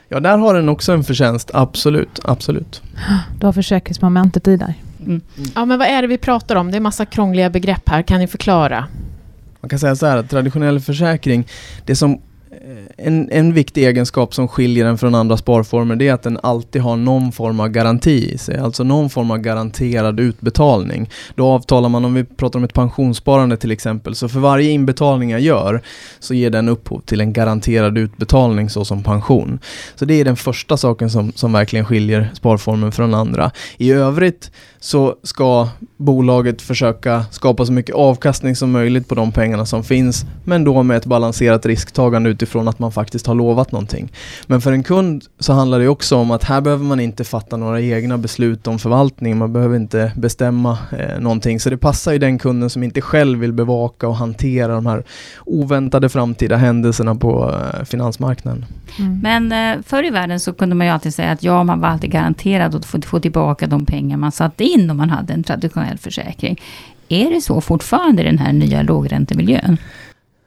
Ja, 0.09 0.21
där 0.21 0.39
har 0.39 0.55
den 0.55 0.69
också 0.69 0.93
en 0.93 1.05
förtjänst, 1.05 1.51
absolut, 1.55 2.21
absolut. 2.25 2.83
Du 3.41 3.47
har 3.47 3.53
försäkringsmomentet 3.53 4.49
i 4.49 4.57
där. 4.57 4.75
Mm. 5.01 5.21
Ja, 5.55 5.65
men 5.65 5.79
vad 5.79 5.89
är 5.89 6.03
det 6.03 6.09
vi 6.09 6.19
pratar 6.19 6.57
om? 6.57 6.71
Det 6.71 6.77
är 6.77 6.81
massa 6.81 7.07
krångliga 7.07 7.51
begrepp 7.51 7.89
här, 7.89 8.03
kan 8.03 8.19
ni 8.19 8.27
förklara? 8.27 8.87
Man 9.61 9.69
kan 9.69 9.79
säga 9.79 9.97
så 9.97 10.07
här 10.07 10.17
att 10.17 10.31
traditionell 10.31 10.81
försäkring, 10.81 11.47
det 11.85 11.97
som 11.97 12.21
Eh, 12.65 13.07
en, 13.07 13.31
en 13.31 13.53
viktig 13.53 13.85
egenskap 13.85 14.35
som 14.35 14.49
skiljer 14.49 14.85
den 14.85 14.99
från 14.99 15.15
andra 15.15 15.37
sparformer 15.37 15.97
det 15.97 16.09
är 16.09 16.13
att 16.13 16.23
den 16.23 16.39
alltid 16.43 16.83
har 16.83 16.97
någon 16.97 17.33
form 17.33 17.61
av 17.61 17.69
garanti 17.69 18.33
i 18.35 18.39
sig, 18.39 18.59
alltså 18.59 18.85
någon 18.85 19.11
form 19.11 19.31
av 19.31 19.39
garanterad 19.39 20.21
utbetalning. 20.21 21.11
Då 21.35 21.47
avtalar 21.47 21.89
man, 21.89 22.05
om 22.05 22.15
vi 22.15 22.25
pratar 22.25 22.59
om 22.59 22.65
ett 22.65 22.75
pensionssparande 22.75 23.57
till 23.57 23.71
exempel, 23.71 24.15
så 24.15 24.29
för 24.29 24.41
varje 24.41 24.71
inbetalning 24.71 25.31
jag 25.31 25.41
gör 25.41 25.83
så 26.19 26.35
ger 26.35 26.51
den 26.51 26.69
upphov 26.69 27.01
till 27.01 27.21
en 27.21 27.33
garanterad 27.33 27.99
utbetalning 27.99 28.71
såsom 28.71 29.03
pension. 29.03 29.59
Så 29.95 30.05
det 30.05 30.15
är 30.15 30.25
den 30.25 30.37
första 30.37 30.77
saken 30.77 31.11
som, 31.11 31.33
som 31.33 31.53
verkligen 31.53 31.85
skiljer 31.85 32.31
sparformen 32.35 32.93
från 32.93 33.15
andra. 33.15 33.51
I 33.77 33.91
övrigt 33.93 34.51
så 34.81 35.17
ska 35.23 35.69
bolaget 35.99 36.63
försöka 36.63 37.25
skapa 37.31 37.67
så 37.67 37.73
mycket 37.73 37.95
avkastning 37.95 38.57
som 38.57 38.71
möjligt 38.71 39.09
på 39.09 39.15
de 39.15 39.33
pengarna 39.33 39.67
som 39.67 39.85
finns, 39.85 40.25
men 40.45 40.65
då 40.65 40.83
med 40.83 40.97
ett 40.97 41.07
balanserat 41.07 41.67
risktagande 41.67 42.31
utifrån 42.31 42.69
att 42.69 42.79
man 42.79 42.93
faktiskt 42.93 43.27
har 43.27 43.35
lovat 43.35 43.73
någonting. 43.73 44.13
Men 44.47 44.61
för 44.61 44.73
en 44.73 44.83
kund 44.83 45.25
så 45.39 45.53
handlar 45.53 45.79
det 45.79 45.89
också 45.89 46.17
om 46.17 46.31
att 46.31 46.45
här 46.45 46.61
behöver 46.61 46.85
man 46.85 47.01
inte 47.01 47.25
fatta 47.25 47.57
några 47.57 47.81
egna 47.81 48.19
beslut 48.19 48.67
om 48.67 48.79
förvaltning, 48.79 49.39
man 49.39 49.53
behöver 49.53 49.77
inte 49.77 50.13
bestämma 50.17 50.79
eh, 50.99 51.21
någonting. 51.21 51.61
Så 51.61 51.71
det 51.71 51.77
passar 51.77 52.13
ju 52.13 52.19
den 52.19 52.39
kunden 52.39 52.71
som 52.71 52.83
inte 52.83 53.01
själv 53.01 53.39
vill 53.39 53.53
bevaka 53.53 54.09
och 54.09 54.17
hantera 54.17 54.75
de 54.75 54.87
här 54.87 55.05
oväntade 55.45 56.09
framtida 56.09 56.57
händelserna 56.57 57.15
på 57.15 57.55
eh, 57.55 57.85
finansmarknaden. 57.85 58.65
Mm. 58.99 59.21
Men 59.21 59.77
eh, 59.77 59.83
förr 59.87 60.05
i 60.05 60.11
världen 60.11 60.41
så 60.41 60.53
kunde 60.53 60.75
man 60.75 60.87
ju 60.87 60.93
alltid 60.93 61.15
säga 61.15 61.31
att 61.31 61.43
ja, 61.43 61.65
man 61.65 61.81
var 61.81 61.89
alltid 61.89 62.11
garanterad 62.11 62.75
att 62.75 62.85
få, 62.85 63.03
få 63.03 63.21
tillbaka 63.21 63.67
de 63.67 63.87
pengar 63.87 64.17
man 64.17 64.33
satte 64.33 64.65
in 64.65 64.91
om 64.91 64.97
man 64.97 65.11
hade 65.11 65.33
en 65.33 65.43
traditionell 65.43 65.88
försäkring. 65.97 66.61
Är 67.09 67.31
det 67.31 67.41
så 67.41 67.61
fortfarande 67.61 68.23
i 68.23 68.25
den 68.25 68.39
här 68.39 68.53
nya 68.53 68.83
lågräntemiljön? 68.83 69.77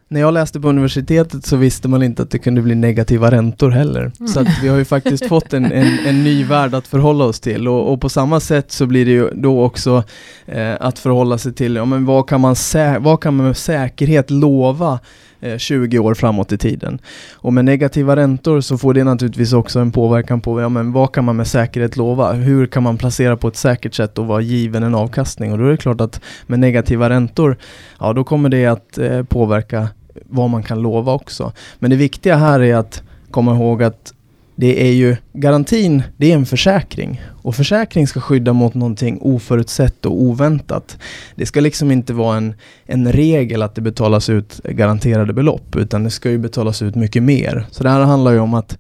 När 0.08 0.20
jag 0.20 0.34
läste 0.34 0.60
på 0.60 0.70
universitetet 0.70 1.46
så 1.46 1.56
visste 1.56 1.88
man 1.88 2.04
inte 2.04 2.22
att 2.22 2.32
det 2.32 2.40
kunde 2.40 2.62
bli 2.62 2.76
negativa 2.76 3.32
räntor 3.32 3.70
heller. 3.70 4.12
Mm. 4.20 4.28
Så 4.28 4.46
vi 4.62 4.68
har 4.68 4.78
ju 4.78 4.86
faktiskt 4.86 5.28
fått 5.28 5.54
en, 5.54 5.66
en, 5.66 6.00
en, 6.06 6.24
ny 6.24 6.44
värld 6.44 6.74
att 6.74 6.88
förhålla 6.88 7.26
oss 7.26 7.40
till 7.40 7.68
och, 7.68 7.94
och, 7.94 8.02
på 8.02 8.10
samma 8.10 8.40
sätt 8.40 8.72
så 8.72 8.86
blir 8.86 9.06
det 9.06 9.12
ju 9.12 9.30
då 9.34 9.64
också 9.64 10.04
eh, 10.46 10.76
att 10.80 11.00
förhålla 11.00 11.38
sig 11.38 11.54
till, 11.54 11.76
ja 11.76 11.86
men 11.86 12.06
vad 12.06 12.30
kan 12.30 12.42
man, 12.42 12.56
vad 13.00 13.22
kan 13.22 13.36
man 13.36 13.46
med 13.46 13.58
säkerhet 13.58 14.30
lova 14.30 15.00
Eh, 15.44 15.58
20 15.58 16.00
år 16.00 16.14
framåt 16.14 16.52
i 16.52 16.58
tiden. 16.58 17.00
Och 17.34 17.54
med 17.54 17.66
negativa 17.66 18.16
räntor 18.16 18.62
så 18.62 18.78
får 18.78 18.94
det 18.94 19.04
naturligtvis 19.04 19.54
också 19.54 19.80
en 19.80 19.92
påverkan 19.92 20.42
på 20.42 20.62
ja, 20.62 20.70
men 20.70 20.92
vad 20.92 21.12
kan 21.12 21.26
man 21.26 21.36
med 21.36 21.48
säkerhet 21.48 21.98
lova? 21.98 22.34
Hur 22.34 22.68
kan 22.68 22.84
man 22.84 22.98
placera 22.98 23.38
på 23.38 23.48
ett 23.48 23.56
säkert 23.56 23.94
sätt 23.94 24.18
och 24.18 24.28
vara 24.28 24.42
given 24.42 24.84
en 24.84 24.96
avkastning? 24.96 25.52
Och 25.52 25.58
då 25.58 25.66
är 25.66 25.72
det 25.72 25.78
klart 25.78 26.02
att 26.02 26.22
med 26.48 26.60
negativa 26.60 27.10
räntor, 27.10 27.58
ja 28.00 28.14
då 28.14 28.24
kommer 28.24 28.50
det 28.50 28.66
att 28.66 28.98
eh, 28.98 29.24
påverka 29.24 29.88
vad 30.26 30.50
man 30.50 30.64
kan 30.64 30.82
lova 30.82 31.14
också. 31.14 31.54
Men 31.80 31.90
det 31.90 31.98
viktiga 31.98 32.36
här 32.36 32.60
är 32.60 32.76
att 32.76 33.04
komma 33.32 33.56
ihåg 33.56 33.84
att 33.84 34.14
det 34.56 34.88
är 34.88 34.94
ju 34.94 35.18
garantin, 35.34 36.04
det 36.18 36.32
är 36.32 36.36
en 36.36 36.46
försäkring. 36.46 37.22
Och 37.44 37.56
försäkring 37.56 38.08
ska 38.08 38.20
skydda 38.20 38.54
mot 38.54 38.74
någonting 38.74 39.20
oförutsett 39.22 40.06
och 40.06 40.22
oväntat. 40.22 40.98
Det 41.36 41.46
ska 41.46 41.60
liksom 41.60 41.92
inte 41.92 42.14
vara 42.14 42.38
en, 42.38 42.54
en 42.86 43.12
regel 43.12 43.62
att 43.62 43.76
det 43.76 43.82
betalas 43.82 44.30
ut 44.30 44.62
garanterade 44.64 45.34
belopp, 45.34 45.76
utan 45.76 46.04
det 46.04 46.10
ska 46.10 46.30
ju 46.30 46.38
betalas 46.38 46.82
ut 46.82 46.96
mycket 46.96 47.24
mer. 47.24 47.66
Så 47.72 47.84
det 47.84 47.90
här 47.90 48.00
handlar 48.00 48.32
ju 48.32 48.40
om 48.40 48.54
att 48.54 48.78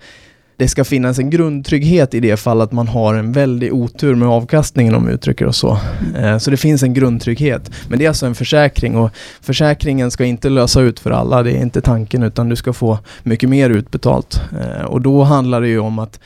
det 0.61 0.67
ska 0.67 0.83
finnas 0.83 1.19
en 1.19 1.29
grundtrygghet 1.29 2.13
i 2.13 2.19
det 2.19 2.37
fall 2.37 2.61
att 2.61 2.71
man 2.71 2.87
har 2.87 3.13
en 3.13 3.31
väldig 3.31 3.73
otur 3.73 4.15
med 4.15 4.27
avkastningen 4.27 4.95
om 4.95 5.05
vi 5.05 5.13
uttrycker 5.13 5.47
oss 5.47 5.57
så. 5.57 5.77
Eh, 6.17 6.37
så 6.37 6.51
det 6.51 6.57
finns 6.57 6.83
en 6.83 6.93
grundtrygghet. 6.93 7.71
Men 7.87 7.99
det 7.99 8.05
är 8.05 8.09
alltså 8.09 8.25
en 8.25 8.35
försäkring 8.35 8.97
och 8.97 9.11
försäkringen 9.41 10.11
ska 10.11 10.25
inte 10.25 10.49
lösa 10.49 10.81
ut 10.81 10.99
för 10.99 11.11
alla, 11.11 11.43
det 11.43 11.51
är 11.51 11.61
inte 11.61 11.81
tanken 11.81 12.23
utan 12.23 12.49
du 12.49 12.55
ska 12.55 12.73
få 12.73 12.99
mycket 13.23 13.49
mer 13.49 13.69
utbetalt. 13.69 14.41
Eh, 14.61 14.85
och 14.85 15.01
då 15.01 15.23
handlar 15.23 15.61
det 15.61 15.67
ju 15.67 15.79
om 15.79 15.99
att 15.99 16.19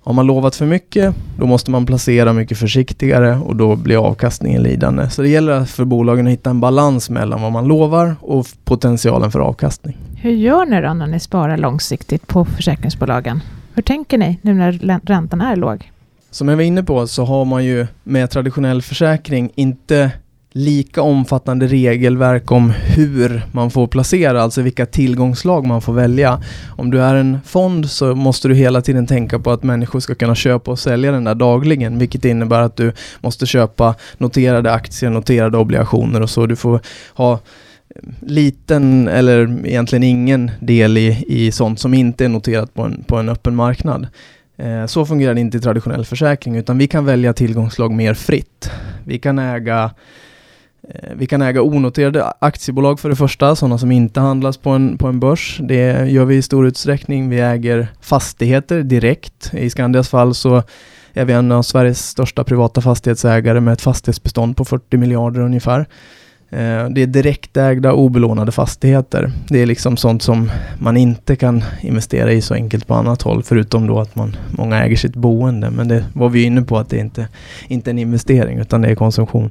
har 0.00 0.12
man 0.12 0.26
lovat 0.26 0.56
för 0.56 0.66
mycket, 0.66 1.14
då 1.38 1.46
måste 1.46 1.70
man 1.70 1.86
placera 1.86 2.32
mycket 2.32 2.58
försiktigare 2.58 3.36
och 3.36 3.56
då 3.56 3.76
blir 3.76 4.06
avkastningen 4.06 4.62
lidande. 4.62 5.10
Så 5.10 5.22
det 5.22 5.28
gäller 5.28 5.64
för 5.64 5.84
bolagen 5.84 6.26
att 6.26 6.32
hitta 6.32 6.50
en 6.50 6.60
balans 6.60 7.10
mellan 7.10 7.42
vad 7.42 7.52
man 7.52 7.68
lovar 7.68 8.16
och 8.20 8.46
potentialen 8.64 9.30
för 9.30 9.40
avkastning. 9.40 9.96
Hur 10.16 10.30
gör 10.30 10.66
ni 10.66 10.80
då 10.80 10.94
när 10.94 11.06
ni 11.06 11.20
sparar 11.20 11.56
långsiktigt 11.56 12.26
på 12.26 12.44
försäkringsbolagen? 12.44 13.40
Hur 13.74 13.82
tänker 13.82 14.18
ni 14.18 14.38
nu 14.42 14.54
när 14.54 15.00
räntan 15.06 15.40
är 15.40 15.56
låg? 15.56 15.90
Som 16.30 16.48
jag 16.48 16.56
var 16.56 16.62
inne 16.62 16.82
på 16.82 17.06
så 17.06 17.24
har 17.24 17.44
man 17.44 17.64
ju 17.64 17.86
med 18.02 18.30
traditionell 18.30 18.82
försäkring 18.82 19.50
inte 19.54 20.10
lika 20.52 21.02
omfattande 21.02 21.66
regelverk 21.66 22.52
om 22.52 22.70
hur 22.70 23.42
man 23.52 23.70
får 23.70 23.86
placera, 23.86 24.42
alltså 24.42 24.62
vilka 24.62 24.86
tillgångslag 24.86 25.66
man 25.66 25.82
får 25.82 25.92
välja. 25.92 26.42
Om 26.76 26.90
du 26.90 27.02
är 27.02 27.14
en 27.14 27.38
fond 27.44 27.90
så 27.90 28.14
måste 28.14 28.48
du 28.48 28.54
hela 28.54 28.80
tiden 28.80 29.06
tänka 29.06 29.38
på 29.38 29.50
att 29.50 29.62
människor 29.62 30.00
ska 30.00 30.14
kunna 30.14 30.34
köpa 30.34 30.70
och 30.70 30.78
sälja 30.78 31.12
den 31.12 31.24
där 31.24 31.34
dagligen, 31.34 31.98
vilket 31.98 32.24
innebär 32.24 32.60
att 32.60 32.76
du 32.76 32.92
måste 33.20 33.46
köpa 33.46 33.94
noterade 34.18 34.72
aktier, 34.72 35.10
noterade 35.10 35.58
obligationer 35.58 36.20
och 36.20 36.30
så. 36.30 36.46
Du 36.46 36.56
får 36.56 36.80
ha 37.14 37.38
liten 38.20 39.08
eller 39.08 39.66
egentligen 39.66 40.02
ingen 40.02 40.50
del 40.60 40.98
i, 40.98 41.24
i 41.28 41.52
sånt 41.52 41.80
som 41.80 41.94
inte 41.94 42.24
är 42.24 42.28
noterat 42.28 42.74
på 42.74 42.82
en, 42.82 43.04
på 43.06 43.16
en 43.16 43.28
öppen 43.28 43.56
marknad. 43.56 44.06
Eh, 44.56 44.86
så 44.86 45.06
fungerar 45.06 45.34
det 45.34 45.40
inte 45.40 45.56
i 45.56 45.60
traditionell 45.60 46.04
försäkring 46.04 46.56
utan 46.56 46.78
vi 46.78 46.86
kan 46.86 47.04
välja 47.04 47.32
tillgångslag 47.32 47.92
mer 47.92 48.14
fritt. 48.14 48.70
Vi 49.04 49.18
kan 49.18 49.38
äga 49.38 49.90
eh, 50.88 51.10
vi 51.16 51.26
kan 51.26 51.42
äga 51.42 51.62
onoterade 51.62 52.32
aktiebolag 52.38 53.00
för 53.00 53.08
det 53.08 53.16
första, 53.16 53.56
sådana 53.56 53.78
som 53.78 53.92
inte 53.92 54.20
handlas 54.20 54.56
på 54.56 54.70
en, 54.70 54.98
på 54.98 55.06
en 55.06 55.20
börs. 55.20 55.60
Det 55.62 56.10
gör 56.10 56.24
vi 56.24 56.36
i 56.36 56.42
stor 56.42 56.66
utsträckning. 56.66 57.28
Vi 57.28 57.40
äger 57.40 57.88
fastigheter 58.00 58.82
direkt. 58.82 59.54
I 59.54 59.70
Skandias 59.70 60.08
fall 60.08 60.34
så 60.34 60.62
är 61.12 61.24
vi 61.24 61.32
en 61.32 61.52
av 61.52 61.62
Sveriges 61.62 62.08
största 62.08 62.44
privata 62.44 62.80
fastighetsägare 62.80 63.60
med 63.60 63.72
ett 63.72 63.80
fastighetsbestånd 63.80 64.56
på 64.56 64.64
40 64.64 64.96
miljarder 64.96 65.40
ungefär. 65.40 65.86
Eh, 66.50 66.88
det 66.90 67.02
är 67.02 67.06
direktägda 67.06 67.92
obelånade 67.92 68.52
fastigheter. 68.52 69.32
Det 69.48 69.62
är 69.62 69.66
liksom 69.66 69.96
sånt 69.96 70.22
som 70.22 70.50
man 70.78 70.96
inte 70.96 71.36
kan 71.36 71.64
investera 71.80 72.32
i 72.32 72.42
så 72.42 72.54
enkelt 72.54 72.86
på 72.86 72.94
annat 72.94 73.22
håll, 73.22 73.42
förutom 73.42 73.86
då 73.86 74.00
att 74.00 74.16
man, 74.16 74.36
många 74.50 74.84
äger 74.84 74.96
sitt 74.96 75.16
boende. 75.16 75.70
Men 75.70 75.88
det 75.88 76.04
var 76.12 76.28
vi 76.28 76.42
inne 76.42 76.62
på 76.62 76.78
att 76.78 76.90
det 76.90 76.98
inte, 76.98 77.28
inte 77.68 77.90
är 77.90 77.92
en 77.92 77.98
investering, 77.98 78.58
utan 78.58 78.82
det 78.82 78.88
är 78.88 78.94
konsumtion. 78.94 79.50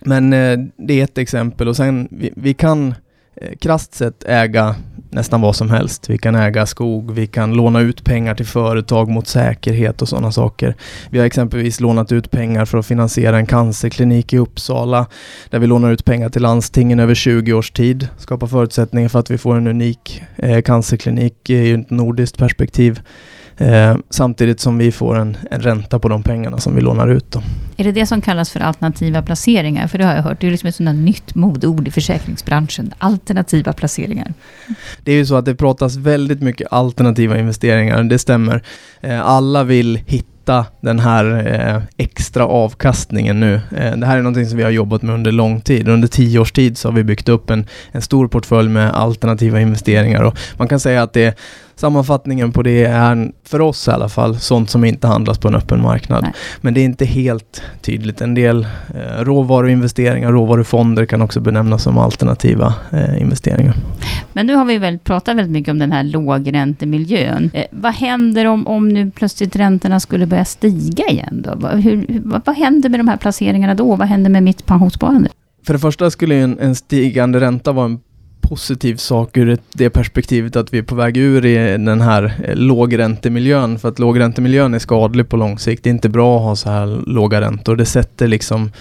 Men 0.00 0.32
eh, 0.32 0.58
det 0.76 1.00
är 1.00 1.04
ett 1.04 1.18
exempel 1.18 1.68
och 1.68 1.76
sen 1.76 2.08
vi, 2.10 2.30
vi 2.36 2.54
kan 2.54 2.94
Eh, 3.40 3.56
krasst 3.56 3.94
sett 3.94 4.24
äga 4.24 4.74
nästan 5.10 5.40
vad 5.40 5.56
som 5.56 5.70
helst. 5.70 6.10
Vi 6.10 6.18
kan 6.18 6.34
äga 6.34 6.66
skog, 6.66 7.10
vi 7.10 7.26
kan 7.26 7.54
låna 7.54 7.80
ut 7.80 8.04
pengar 8.04 8.34
till 8.34 8.46
företag 8.46 9.08
mot 9.08 9.26
säkerhet 9.26 10.02
och 10.02 10.08
sådana 10.08 10.32
saker. 10.32 10.74
Vi 11.10 11.18
har 11.18 11.26
exempelvis 11.26 11.80
lånat 11.80 12.12
ut 12.12 12.30
pengar 12.30 12.64
för 12.64 12.78
att 12.78 12.86
finansiera 12.86 13.36
en 13.36 13.46
cancerklinik 13.46 14.32
i 14.32 14.38
Uppsala, 14.38 15.06
där 15.50 15.58
vi 15.58 15.66
lånar 15.66 15.90
ut 15.90 16.04
pengar 16.04 16.28
till 16.28 16.42
landstingen 16.42 17.00
över 17.00 17.14
20 17.14 17.52
års 17.52 17.70
tid, 17.70 18.08
skapar 18.18 18.46
förutsättningar 18.46 19.08
för 19.08 19.18
att 19.18 19.30
vi 19.30 19.38
får 19.38 19.56
en 19.56 19.66
unik 19.66 20.22
eh, 20.36 20.62
cancerklinik 20.62 21.50
i 21.50 21.70
ett 21.72 21.90
nordiskt 21.90 22.38
perspektiv. 22.38 23.00
Eh, 23.58 23.96
samtidigt 24.10 24.60
som 24.60 24.78
vi 24.78 24.92
får 24.92 25.18
en, 25.18 25.36
en, 25.50 25.60
ränta 25.60 25.98
på 25.98 26.08
de 26.08 26.22
pengarna 26.22 26.58
som 26.58 26.74
vi 26.74 26.80
lånar 26.80 27.08
ut. 27.08 27.30
Då. 27.30 27.42
Är 27.76 27.84
det 27.84 27.92
det 27.92 28.06
som 28.06 28.20
kallas 28.20 28.50
för 28.50 28.60
alternativa 28.60 29.22
placeringar? 29.22 29.86
För 29.86 29.98
det 29.98 30.04
har 30.04 30.14
jag 30.14 30.22
hört, 30.22 30.40
det 30.40 30.46
är 30.46 30.50
liksom 30.50 30.68
ett 30.68 30.74
sådant 30.74 30.98
nytt 30.98 31.34
modord 31.34 31.88
i 31.88 31.90
försäkringsbranschen. 31.90 32.94
Alternativa 32.98 33.72
placeringar. 33.72 34.34
Det 35.04 35.12
är 35.12 35.16
ju 35.16 35.26
så 35.26 35.34
att 35.34 35.44
det 35.44 35.54
pratas 35.54 35.96
väldigt 35.96 36.42
mycket 36.42 36.72
alternativa 36.72 37.38
investeringar, 37.38 38.02
det 38.02 38.18
stämmer. 38.18 38.62
Eh, 39.00 39.20
alla 39.20 39.64
vill 39.64 39.96
hitta 40.06 40.66
den 40.80 40.98
här 40.98 41.46
eh, 41.46 41.82
extra 41.96 42.46
avkastningen 42.46 43.40
nu. 43.40 43.54
Eh, 43.54 43.96
det 43.96 44.06
här 44.06 44.18
är 44.18 44.22
någonting 44.22 44.46
som 44.46 44.58
vi 44.58 44.64
har 44.64 44.70
jobbat 44.70 45.02
med 45.02 45.14
under 45.14 45.32
lång 45.32 45.60
tid. 45.60 45.88
Under 45.88 46.08
tio 46.08 46.38
års 46.38 46.52
tid 46.52 46.78
så 46.78 46.88
har 46.88 46.92
vi 46.92 47.04
byggt 47.04 47.28
upp 47.28 47.50
en, 47.50 47.66
en 47.92 48.02
stor 48.02 48.28
portfölj 48.28 48.68
med 48.68 48.94
alternativa 48.94 49.60
investeringar 49.60 50.22
och 50.22 50.38
man 50.56 50.68
kan 50.68 50.80
säga 50.80 51.02
att 51.02 51.12
det 51.12 51.38
sammanfattningen 51.76 52.52
på 52.52 52.62
det 52.62 52.84
är, 52.84 53.32
för 53.44 53.60
oss 53.60 53.88
i 53.88 53.90
alla 53.90 54.08
fall, 54.08 54.38
sånt 54.38 54.70
som 54.70 54.84
inte 54.84 55.06
handlas 55.06 55.38
på 55.38 55.48
en 55.48 55.54
öppen 55.54 55.82
marknad. 55.82 56.22
Nej. 56.22 56.32
Men 56.60 56.74
det 56.74 56.80
är 56.80 56.84
inte 56.84 57.04
helt 57.04 57.62
tydligt. 57.80 58.20
En 58.20 58.34
del 58.34 58.66
eh, 58.94 59.24
råvaruinvesteringar, 59.24 60.32
råvarufonder 60.32 61.06
kan 61.06 61.22
också 61.22 61.40
benämnas 61.40 61.82
som 61.82 61.98
alternativa 61.98 62.74
eh, 62.92 63.22
investeringar. 63.22 63.74
Men 64.32 64.46
nu 64.46 64.54
har 64.54 64.64
vi 64.64 64.78
väl 64.78 64.98
pratat 64.98 65.36
väldigt 65.36 65.52
mycket 65.52 65.72
om 65.72 65.78
den 65.78 65.92
här 65.92 66.02
lågräntemiljön. 66.02 67.50
Eh, 67.54 67.64
vad 67.70 67.92
händer 67.92 68.44
om, 68.44 68.66
om 68.66 68.88
nu 68.88 69.10
plötsligt 69.10 69.56
räntorna 69.56 70.00
skulle 70.00 70.26
börja 70.26 70.44
stiga 70.44 71.04
igen 71.08 71.44
då? 71.46 71.68
Hur, 71.68 72.20
vad, 72.24 72.42
vad 72.44 72.56
händer 72.56 72.88
med 72.88 73.00
de 73.00 73.08
här 73.08 73.16
placeringarna 73.16 73.74
då? 73.74 73.96
Vad 73.96 74.08
händer 74.08 74.30
med 74.30 74.42
mitt 74.42 74.66
pensionssparande? 74.66 75.28
För 75.66 75.72
det 75.72 75.78
första 75.78 76.10
skulle 76.10 76.34
en, 76.34 76.58
en 76.58 76.74
stigande 76.74 77.40
ränta 77.40 77.72
vara 77.72 77.86
en 77.86 77.98
positiv 78.48 78.96
sak 78.96 79.36
ur 79.36 79.58
det 79.72 79.90
perspektivet 79.90 80.56
att 80.56 80.74
vi 80.74 80.78
är 80.78 80.82
på 80.82 80.94
väg 80.94 81.16
ur 81.16 81.46
i 81.46 81.54
den 81.78 82.00
här 82.00 82.34
eh, 82.44 82.54
lågräntemiljön. 82.54 83.78
För 83.78 83.88
att 83.88 83.98
lågräntemiljön 83.98 84.74
är 84.74 84.78
skadlig 84.78 85.28
på 85.28 85.36
lång 85.36 85.58
sikt. 85.58 85.84
Det 85.84 85.90
är 85.90 85.94
inte 85.94 86.08
bra 86.08 86.36
att 86.36 86.42
ha 86.42 86.56
så 86.56 86.70
här 86.70 86.86
låga 87.06 87.40
räntor. 87.40 87.76
Det 87.76 87.84
sätter 87.84 88.28
liksom 88.28 88.72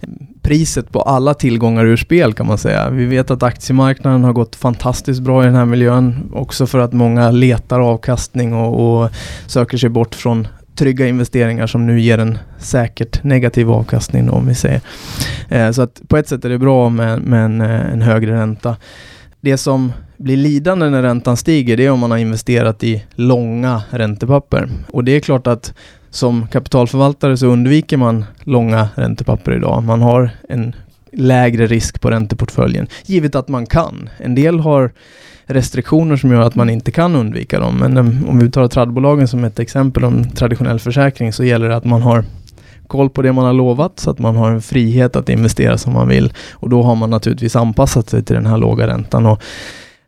eh, 0.00 0.08
priset 0.42 0.92
på 0.92 1.02
alla 1.02 1.34
tillgångar 1.34 1.84
ur 1.84 1.96
spel 1.96 2.32
kan 2.32 2.46
man 2.46 2.58
säga. 2.58 2.90
Vi 2.90 3.06
vet 3.06 3.30
att 3.30 3.42
aktiemarknaden 3.42 4.24
har 4.24 4.32
gått 4.32 4.56
fantastiskt 4.56 5.20
bra 5.20 5.42
i 5.42 5.46
den 5.46 5.54
här 5.54 5.64
miljön. 5.64 6.30
Också 6.32 6.66
för 6.66 6.78
att 6.78 6.92
många 6.92 7.30
letar 7.30 7.80
avkastning 7.80 8.54
och, 8.54 9.02
och 9.02 9.10
söker 9.46 9.78
sig 9.78 9.88
bort 9.88 10.14
från 10.14 10.48
trygga 10.74 11.06
investeringar 11.06 11.66
som 11.66 11.86
nu 11.86 12.00
ger 12.00 12.18
en 12.18 12.38
säkert 12.58 13.24
negativ 13.24 13.70
avkastning 13.70 14.30
om 14.30 14.46
vi 14.46 14.54
säger. 14.54 14.80
Eh, 15.48 15.70
så 15.70 15.82
att 15.82 16.02
på 16.08 16.16
ett 16.16 16.28
sätt 16.28 16.44
är 16.44 16.48
det 16.48 16.58
bra 16.58 16.88
med, 16.88 17.22
med 17.22 17.44
en, 17.44 17.60
eh, 17.60 17.92
en 17.92 18.02
högre 18.02 18.32
ränta. 18.32 18.76
Det 19.40 19.56
som 19.56 19.92
blir 20.16 20.36
lidande 20.36 20.90
när 20.90 21.02
räntan 21.02 21.36
stiger 21.36 21.76
det 21.76 21.86
är 21.86 21.90
om 21.90 22.00
man 22.00 22.10
har 22.10 22.18
investerat 22.18 22.84
i 22.84 23.04
långa 23.14 23.82
räntepapper. 23.90 24.68
Och 24.90 25.04
det 25.04 25.12
är 25.12 25.20
klart 25.20 25.46
att 25.46 25.74
som 26.10 26.46
kapitalförvaltare 26.48 27.36
så 27.36 27.46
undviker 27.46 27.96
man 27.96 28.24
långa 28.42 28.88
räntepapper 28.94 29.52
idag. 29.52 29.82
Man 29.82 30.02
har 30.02 30.30
en 30.48 30.74
lägre 31.16 31.66
risk 31.66 32.00
på 32.00 32.10
ränteportföljen, 32.10 32.86
givet 33.06 33.34
att 33.34 33.48
man 33.48 33.66
kan. 33.66 34.08
En 34.18 34.34
del 34.34 34.60
har 34.60 34.92
restriktioner 35.46 36.16
som 36.16 36.32
gör 36.32 36.40
att 36.40 36.54
man 36.54 36.70
inte 36.70 36.90
kan 36.90 37.16
undvika 37.16 37.60
dem. 37.60 37.76
Men 37.78 37.96
um, 37.96 38.24
om 38.28 38.38
vi 38.38 38.50
tar 38.50 38.68
tradbolagen 38.68 39.28
som 39.28 39.44
ett 39.44 39.58
exempel 39.58 40.04
om 40.04 40.30
traditionell 40.30 40.80
försäkring 40.80 41.32
så 41.32 41.44
gäller 41.44 41.68
det 41.68 41.76
att 41.76 41.84
man 41.84 42.02
har 42.02 42.24
koll 42.86 43.10
på 43.10 43.22
det 43.22 43.32
man 43.32 43.44
har 43.44 43.52
lovat 43.52 44.00
så 44.00 44.10
att 44.10 44.18
man 44.18 44.36
har 44.36 44.50
en 44.50 44.62
frihet 44.62 45.16
att 45.16 45.28
investera 45.28 45.78
som 45.78 45.92
man 45.92 46.08
vill. 46.08 46.32
Och 46.52 46.68
då 46.68 46.82
har 46.82 46.94
man 46.94 47.10
naturligtvis 47.10 47.56
anpassat 47.56 48.10
sig 48.10 48.24
till 48.24 48.36
den 48.36 48.46
här 48.46 48.58
låga 48.58 48.86
räntan 48.86 49.26
och 49.26 49.42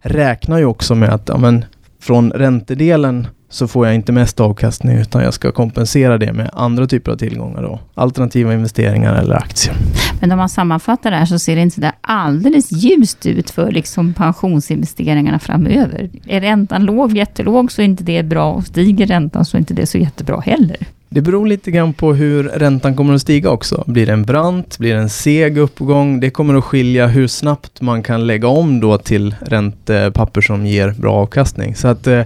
räknar 0.01 0.59
ju 0.59 0.65
också 0.65 0.95
med 0.95 1.15
att 1.15 1.29
ja, 1.29 1.39
men, 1.39 1.65
från 2.01 2.31
räntedelen 2.33 3.27
så 3.49 3.69
får 3.69 3.87
jag 3.87 3.95
inte 3.95 4.13
mest 4.13 4.41
avkastning 4.41 4.97
utan 4.97 5.23
jag 5.23 5.35
ska 5.35 5.53
kompensera 5.53 6.19
det 6.19 6.33
med 6.33 6.51
andra 6.53 6.87
typer 6.87 7.13
av 7.13 7.17
tillgångar 7.17 7.63
då. 7.63 7.81
Alternativa 7.95 8.55
investeringar 8.55 9.15
eller 9.15 9.35
aktier. 9.35 9.77
Men 10.21 10.33
om 10.33 10.39
man 10.39 10.49
sammanfattar 10.49 11.11
det 11.11 11.17
här 11.17 11.27
så 11.27 11.39
ser 11.39 11.57
det 11.57 11.63
inte 11.63 11.81
där 11.81 11.93
alldeles 12.01 12.73
ljust 12.73 13.27
ut 13.27 13.51
för 13.51 13.73
liksom 13.73 14.15
pensionsinvesteringarna 14.15 15.39
framöver. 15.39 16.11
Är 16.27 16.41
räntan 16.41 16.85
låg, 16.85 17.17
jättelåg 17.17 17.73
så 17.73 17.83
är 17.83 17.87
inte 17.87 18.05
det 18.05 18.23
bra 18.23 18.53
och 18.53 18.67
stiger 18.67 19.07
räntan 19.07 19.45
så 19.45 19.57
är 19.57 19.59
inte 19.59 19.75
det 19.75 19.87
så 19.87 19.99
jättebra 19.99 20.41
heller. 20.41 20.77
Det 21.09 21.21
beror 21.21 21.47
lite 21.47 21.71
grann 21.71 21.93
på 21.93 22.15
hur 22.15 22.45
räntan 22.45 22.97
kommer 22.97 23.15
att 23.15 23.21
stiga 23.21 23.51
också. 23.51 23.85
Blir 23.87 24.07
det 24.07 24.13
en 24.13 24.25
brant, 24.25 24.79
blir 24.79 24.95
det 24.95 25.01
en 25.01 25.09
seg 25.09 25.59
uppgång? 25.59 26.21
Det 26.21 26.31
kommer 26.31 26.55
att 26.55 26.65
skilja 26.65 27.07
hur 27.07 27.27
snabbt 27.27 27.81
man 27.81 28.03
kan 28.03 28.27
lägga 28.27 28.49
om 28.49 28.81
då 28.81 28.99
till 28.99 29.35
räntepapper 29.41 30.41
som 30.41 30.67
ger 30.67 30.91
bra 30.91 31.15
avkastning. 31.15 31.75
Så 31.75 31.89
att 31.89 32.07
eh, 32.07 32.23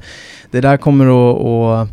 det 0.50 0.60
där 0.60 0.76
kommer 0.76 1.06
att, 1.06 1.40
att 1.44 1.88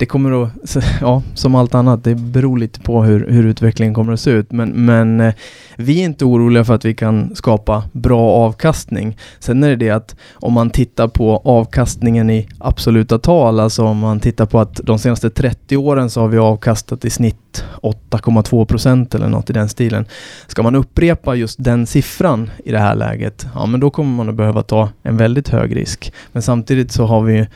det 0.00 0.06
kommer 0.06 0.42
att, 0.42 0.76
ja, 1.00 1.22
som 1.34 1.54
allt 1.54 1.74
annat, 1.74 2.04
det 2.04 2.14
beror 2.14 2.58
lite 2.58 2.80
på 2.80 3.02
hur, 3.02 3.26
hur 3.28 3.44
utvecklingen 3.44 3.94
kommer 3.94 4.12
att 4.12 4.20
se 4.20 4.30
ut. 4.30 4.52
Men, 4.52 4.70
men 4.70 5.20
eh, 5.20 5.34
vi 5.76 6.00
är 6.00 6.04
inte 6.04 6.24
oroliga 6.24 6.64
för 6.64 6.74
att 6.74 6.84
vi 6.84 6.94
kan 6.94 7.36
skapa 7.36 7.82
bra 7.92 8.30
avkastning. 8.30 9.16
Sen 9.38 9.64
är 9.64 9.68
det 9.68 9.76
det 9.76 9.90
att 9.90 10.16
om 10.32 10.52
man 10.52 10.70
tittar 10.70 11.08
på 11.08 11.42
avkastningen 11.44 12.30
i 12.30 12.48
absoluta 12.58 13.18
tal, 13.18 13.60
alltså 13.60 13.84
om 13.84 13.98
man 13.98 14.20
tittar 14.20 14.46
på 14.46 14.60
att 14.60 14.80
de 14.84 14.98
senaste 14.98 15.30
30 15.30 15.76
åren 15.76 16.10
så 16.10 16.20
har 16.20 16.28
vi 16.28 16.38
avkastat 16.38 17.04
i 17.04 17.10
snitt 17.10 17.64
8,2 17.82 18.64
procent 18.64 19.14
eller 19.14 19.28
något 19.28 19.50
i 19.50 19.52
den 19.52 19.68
stilen. 19.68 20.04
Ska 20.46 20.62
man 20.62 20.74
upprepa 20.74 21.34
just 21.34 21.64
den 21.64 21.86
siffran 21.86 22.50
i 22.64 22.72
det 22.72 22.78
här 22.78 22.94
läget, 22.94 23.46
ja 23.54 23.66
men 23.66 23.80
då 23.80 23.90
kommer 23.90 24.16
man 24.16 24.28
att 24.28 24.34
behöva 24.34 24.62
ta 24.62 24.88
en 25.02 25.16
väldigt 25.16 25.48
hög 25.48 25.76
risk. 25.76 26.12
Men 26.32 26.42
samtidigt 26.42 26.92
så 26.92 27.06
har 27.06 27.22
vi 27.22 27.46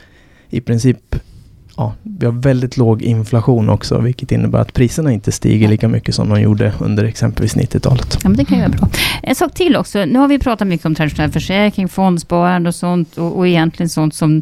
i 0.49 0.61
princip 0.61 0.97
ja, 1.77 1.93
vi 2.03 2.25
har 2.25 2.33
väldigt 2.33 2.77
låg 2.77 3.01
inflation 3.01 3.69
också, 3.69 3.99
vilket 3.99 4.31
innebär 4.31 4.59
att 4.59 4.73
priserna 4.73 5.11
inte 5.11 5.31
stiger 5.31 5.67
lika 5.67 5.87
mycket 5.87 6.15
som 6.15 6.29
de 6.29 6.41
gjorde 6.41 6.73
under 6.79 7.03
exempelvis 7.03 7.55
90-talet. 7.55 8.17
Ja, 8.23 8.29
men 8.29 8.37
det 8.37 8.45
kan 8.45 8.57
ju 8.57 8.63
vara 8.63 8.77
bra. 8.77 8.89
En 9.23 9.35
sak 9.35 9.53
till 9.53 9.75
också. 9.75 10.05
Nu 10.05 10.19
har 10.19 10.27
vi 10.27 10.39
pratat 10.39 10.67
mycket 10.67 10.85
om 10.85 10.95
traditionell 10.95 11.31
försäkring, 11.31 11.89
fondsparande 11.89 12.67
och 12.67 12.75
sånt. 12.75 13.17
Och, 13.17 13.37
och 13.37 13.47
egentligen 13.47 13.89
sånt 13.89 14.15
som 14.15 14.41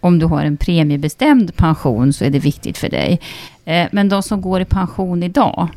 om 0.00 0.18
du 0.18 0.26
har 0.26 0.44
en 0.44 0.56
premiebestämd 0.56 1.56
pension 1.56 2.12
så 2.12 2.24
är 2.24 2.30
det 2.30 2.38
viktigt 2.38 2.78
för 2.78 2.88
dig. 2.88 3.20
Eh, 3.64 3.86
men 3.92 4.08
de 4.08 4.22
som 4.22 4.40
går 4.40 4.60
i 4.60 4.64
pension 4.64 5.22
idag, 5.22 5.68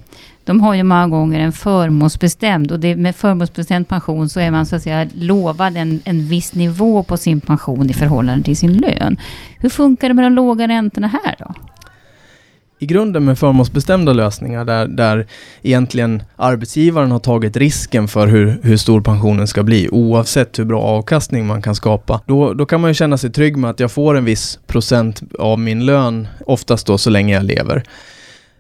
de 0.46 0.62
har 0.62 0.74
ju 0.74 0.84
många 0.84 1.08
gånger 1.08 1.40
en 1.40 1.52
förmånsbestämd 1.52 2.72
och 2.72 2.80
det, 2.80 2.96
med 2.96 3.16
förmånsbestämd 3.16 3.88
pension 3.88 4.30
så 4.30 4.40
är 4.40 4.52
man 4.52 4.66
så 4.66 4.76
att 4.76 4.82
säga 4.82 5.08
lovad 5.14 5.78
en, 5.78 6.02
en 6.06 6.28
viss 6.28 6.54
nivå 6.54 7.04
på 7.04 7.18
sin 7.18 7.42
pension 7.42 7.90
i 7.90 7.94
förhållande 7.94 8.44
till 8.44 8.58
sin 8.58 8.74
lön. 8.74 9.18
Hur 9.60 9.70
funkar 9.70 10.08
det 10.08 10.14
med 10.14 10.26
de 10.26 10.34
låga 10.34 10.68
räntorna 10.68 11.08
här 11.08 11.36
då? 11.40 11.54
i 12.80 12.86
grunden 12.86 13.26
med 13.26 13.40
förmånsbestämda 13.40 14.14
lösningar 14.14 14.66
där, 14.66 14.88
där 14.88 15.28
egentligen 15.62 16.24
arbetsgivaren 16.36 17.12
har 17.12 17.20
tagit 17.20 17.58
risken 17.58 18.08
för 18.08 18.28
hur, 18.28 18.60
hur 18.64 18.78
stor 18.78 19.02
pensionen 19.02 19.48
ska 19.48 19.64
bli 19.64 19.90
oavsett 19.92 20.60
hur 20.60 20.66
bra 20.66 20.82
avkastning 20.82 21.46
man 21.46 21.62
kan 21.62 21.76
skapa. 21.76 22.22
Då, 22.26 22.54
då 22.54 22.66
kan 22.66 22.82
man 22.82 22.90
ju 22.90 22.94
känna 22.94 23.18
sig 23.18 23.32
trygg 23.32 23.58
med 23.58 23.70
att 23.70 23.80
jag 23.80 23.92
får 23.92 24.18
en 24.18 24.26
viss 24.26 24.60
procent 24.68 25.22
av 25.40 25.60
min 25.60 25.86
lön, 25.86 26.28
oftast 26.46 26.88
då 26.88 26.98
så 26.98 27.10
länge 27.10 27.34
jag 27.34 27.44
lever. 27.44 27.84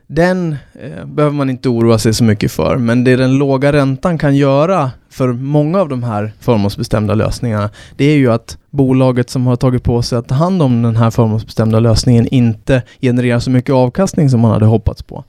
Den 0.08 0.56
eh, 0.74 1.06
behöver 1.06 1.36
man 1.36 1.50
inte 1.50 1.70
oroa 1.70 1.98
sig 1.98 2.13
så 2.13 2.24
mycket 2.24 2.52
för, 2.52 2.78
men 2.78 3.04
det 3.04 3.15
den 3.15 3.38
låga 3.38 3.74
räntan 3.74 4.18
kan 4.18 4.36
göra 4.36 4.91
för 5.10 5.34
många 5.34 5.80
av 5.80 5.89
de 5.89 6.04
här 6.04 6.34
förmånsbestämda 6.39 7.13
lösningarna, 7.13 7.70
det 7.96 8.06
är 8.06 8.15
ju 8.15 8.32
att 8.32 8.58
bolaget 8.70 9.30
som 9.30 9.48
har 9.48 9.56
tagit 9.56 9.84
på 9.84 10.02
sig 10.02 10.18
att 10.18 10.28
ta 10.28 10.36
hand 10.36 10.62
om 10.62 10.82
den 10.82 10.96
här 10.96 11.12
förmånsbestämda 11.12 11.80
lösningen 11.80 12.28
inte 12.28 12.82
genererar 13.02 13.39
så 13.39 13.52
mycket 13.52 13.74
avkastning 13.74 14.30
som 14.30 14.39
man 14.39 14.52
hade 14.52 14.65
hoppats 14.65 15.04
på. 15.04 15.24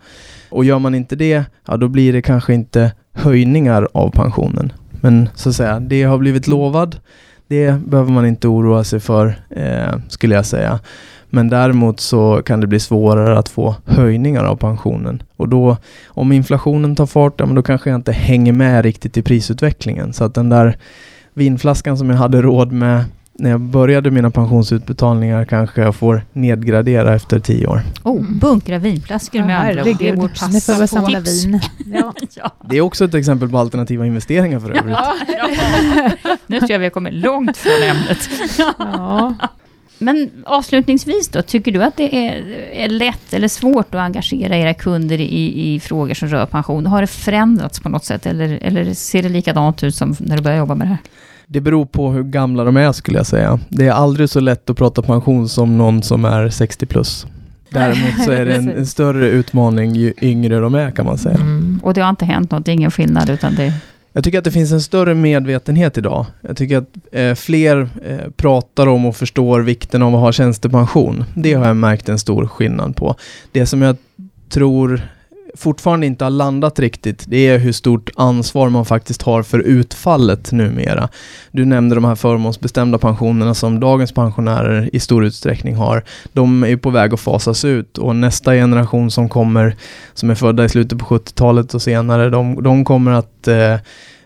Och 0.51 0.65
gör 0.65 0.79
man 0.79 0.95
inte 0.95 1.17
det, 1.17 1.45
ja 1.67 1.77
då 1.77 1.89
blir 1.89 2.13
det 2.13 2.23
kanske 2.23 2.55
inte 2.55 2.93
höjningar 3.13 3.89
av 3.95 4.11
pensionen. 4.11 4.73
Men 4.91 5.29
så 5.35 5.49
att 5.49 5.57
säga, 5.57 5.81
det 5.81 6.03
har 6.03 6.19
blivit 6.19 6.47
lovad, 6.47 6.97
det 7.49 7.73
behöver 7.87 8.13
man 8.13 8.27
inte 8.27 8.49
oroa 8.49 8.85
sig 8.85 9.01
för, 9.01 9.41
eh, 9.51 9.99
skulle 10.09 10.35
jag 10.35 10.47
säga. 10.47 10.81
Men 11.31 11.49
däremot 11.49 12.01
så 12.01 12.43
kan 12.43 12.61
det 12.61 12.67
bli 12.67 12.81
svårare 12.81 13.39
att 13.39 13.49
få 13.49 13.75
höjningar 13.85 14.45
av 14.45 14.57
pensionen. 14.57 15.23
Och 15.37 15.49
då, 15.49 15.77
om 16.07 16.33
inflationen 16.33 16.97
tar 16.97 17.07
fart, 17.07 17.35
ja, 17.37 17.47
men 17.47 17.55
då 17.55 17.63
kanske 17.63 17.91
jag 17.91 17.99
inte 17.99 18.13
hänger 18.13 18.53
med 18.53 18.85
riktigt 18.85 19.17
i 19.17 19.23
prisutvecklingen. 19.23 20.13
Så 20.13 20.25
att 20.25 20.35
den 20.35 20.49
där 20.49 20.77
vinflaskan 21.35 21.99
som 21.99 22.11
jag 22.11 22.17
hade 22.17 22.43
råd 22.43 22.73
med 22.73 23.05
när 23.39 23.51
jag 23.51 23.61
började 23.61 24.11
mina 24.11 24.31
pensionsutbetalningar 24.31 25.45
kanske 25.45 25.81
jag 25.83 25.95
får 25.95 26.23
nedgradera 26.33 27.15
efter 27.15 27.41
tio 27.41 27.67
år. 27.67 27.83
Oh, 28.03 28.23
bunkra 28.41 28.79
vinflaskor 28.79 29.41
med 29.41 29.61
andra 29.61 29.83
ord. 29.83 29.97
Det 29.99 30.13
nu 30.13 30.61
får 30.61 30.81
vi 30.81 30.89
samla 30.89 31.21
vin. 31.21 31.61
Ja. 31.87 32.15
ja. 32.35 32.51
Det 32.71 32.77
är 32.77 32.81
också 32.81 33.05
ett 33.05 33.15
exempel 33.15 33.49
på 33.49 33.59
alternativa 33.59 34.07
investeringar 34.07 34.61
för 34.61 34.71
övrigt. 34.71 34.97
Ja, 34.99 35.15
ja. 35.29 36.37
Nu 36.47 36.59
tror 36.59 36.71
jag 36.71 36.79
vi 36.79 36.85
har 36.85 36.91
kommit 36.91 37.15
långt 37.15 37.57
från 37.57 37.83
ämnet. 37.83 38.29
Ja. 38.79 39.35
Men 39.99 40.31
avslutningsvis 40.45 41.29
då, 41.29 41.43
tycker 41.43 41.73
du 41.73 41.83
att 41.83 41.97
det 41.97 42.29
är, 42.29 42.45
är 42.73 42.89
lätt 42.89 43.33
eller 43.33 43.49
svårt 43.49 43.95
att 43.95 44.01
engagera 44.01 44.57
era 44.57 44.75
kunder 44.75 45.21
i, 45.21 45.75
i 45.75 45.81
frågor 45.81 46.15
som 46.15 46.29
rör 46.29 46.47
pension? 46.47 46.87
Har 46.87 47.01
det 47.01 47.07
förändrats 47.07 47.81
på 47.81 47.89
något 47.89 48.05
sätt 48.05 48.27
eller, 48.27 48.59
eller 48.63 48.95
ser 48.95 49.23
det 49.23 49.29
likadant 49.29 49.83
ut 49.83 49.95
som 49.95 50.17
när 50.19 50.37
du 50.37 50.43
började 50.43 50.59
jobba 50.59 50.75
med 50.75 50.87
det 50.87 50.91
här? 50.91 50.99
Det 51.47 51.61
beror 51.61 51.87
på 51.87 52.11
hur 52.11 52.23
gamla 52.23 52.65
de 52.65 52.77
är 52.77 52.93
skulle 52.93 53.19
jag 53.19 53.27
säga. 53.27 53.59
Det 53.69 53.87
är 53.87 53.93
aldrig 53.93 54.31
så 54.31 54.41
lätt 54.41 54.71
att 54.71 54.77
prata 54.77 55.03
pension 55.03 55.49
som 55.49 55.79
någon 55.79 56.03
som 56.03 56.25
är 56.25 56.49
60 56.49 56.87
plus. 56.87 57.27
Däremot 57.71 58.25
så 58.25 58.31
är 58.31 58.47
det 58.47 58.55
en, 58.55 58.69
en 58.77 58.87
större 58.87 59.29
utmaning 59.29 59.95
ju 59.95 60.13
yngre 60.23 60.61
de 60.61 60.75
är 60.75 60.91
kan 60.91 61.07
man 61.07 61.19
säga. 61.19 61.35
Mm. 61.35 61.81
Och 61.83 61.95
det 61.95 62.01
har 62.01 62.11
inte 62.11 62.25
hänt 62.25 62.51
något, 62.51 62.69
ingen 62.69 62.91
skillnad 62.91 63.31
utan 63.31 63.55
det 63.55 63.73
jag 64.17 64.25
tycker 64.25 64.39
att 64.39 64.45
det 64.45 64.51
finns 64.51 64.73
en 64.73 64.81
större 64.81 65.15
medvetenhet 65.15 65.99
idag. 65.99 66.27
Jag 66.41 66.57
tycker 66.57 66.79
att 66.79 66.89
eh, 67.13 67.35
fler 67.35 67.89
eh, 68.05 68.31
pratar 68.37 68.87
om 68.87 69.07
och 69.07 69.17
förstår 69.17 69.61
vikten 69.61 70.03
av 70.03 70.15
att 70.15 70.21
ha 70.21 70.33
tjänstepension. 70.33 71.25
Det 71.35 71.55
har 71.55 71.67
jag 71.67 71.77
märkt 71.77 72.09
en 72.09 72.19
stor 72.19 72.47
skillnad 72.47 72.97
på. 72.97 73.17
Det 73.53 73.67
som 73.67 73.83
jag 73.83 73.97
tror 74.49 75.01
fortfarande 75.57 76.07
inte 76.07 76.25
har 76.25 76.31
landat 76.31 76.79
riktigt, 76.79 77.25
det 77.29 77.49
är 77.49 77.59
hur 77.59 77.73
stort 77.73 78.11
ansvar 78.17 78.69
man 78.69 78.85
faktiskt 78.85 79.23
har 79.23 79.43
för 79.43 79.59
utfallet 79.59 80.53
numera. 80.53 81.09
Du 81.51 81.65
nämnde 81.65 81.95
de 81.95 82.05
här 82.05 82.15
förmånsbestämda 82.15 82.99
pensionerna 82.99 83.55
som 83.55 83.81
dagens 83.81 84.13
pensionärer 84.13 84.91
i 84.93 85.01
stor 85.01 85.25
utsträckning 85.25 85.75
har. 85.75 86.05
De 86.33 86.65
är 86.65 86.77
på 86.77 86.91
väg 86.91 87.15
att 87.15 87.21
fasas 87.21 87.65
ut 87.65 87.99
och 87.99 88.17
nästa 88.17 88.53
generation 88.53 89.11
som 89.11 89.29
kommer, 89.29 89.77
som 90.15 90.31
är 90.31 90.35
födda 90.35 90.65
i 90.65 90.69
slutet 90.69 90.99
på 90.99 91.05
70-talet 91.05 91.75
och 91.75 91.83
senare, 91.83 92.31
de, 92.31 92.63
de 92.63 92.85
kommer 92.85 93.13
att 93.13 93.49
eh, 93.49 93.57
Eh, 93.57 93.81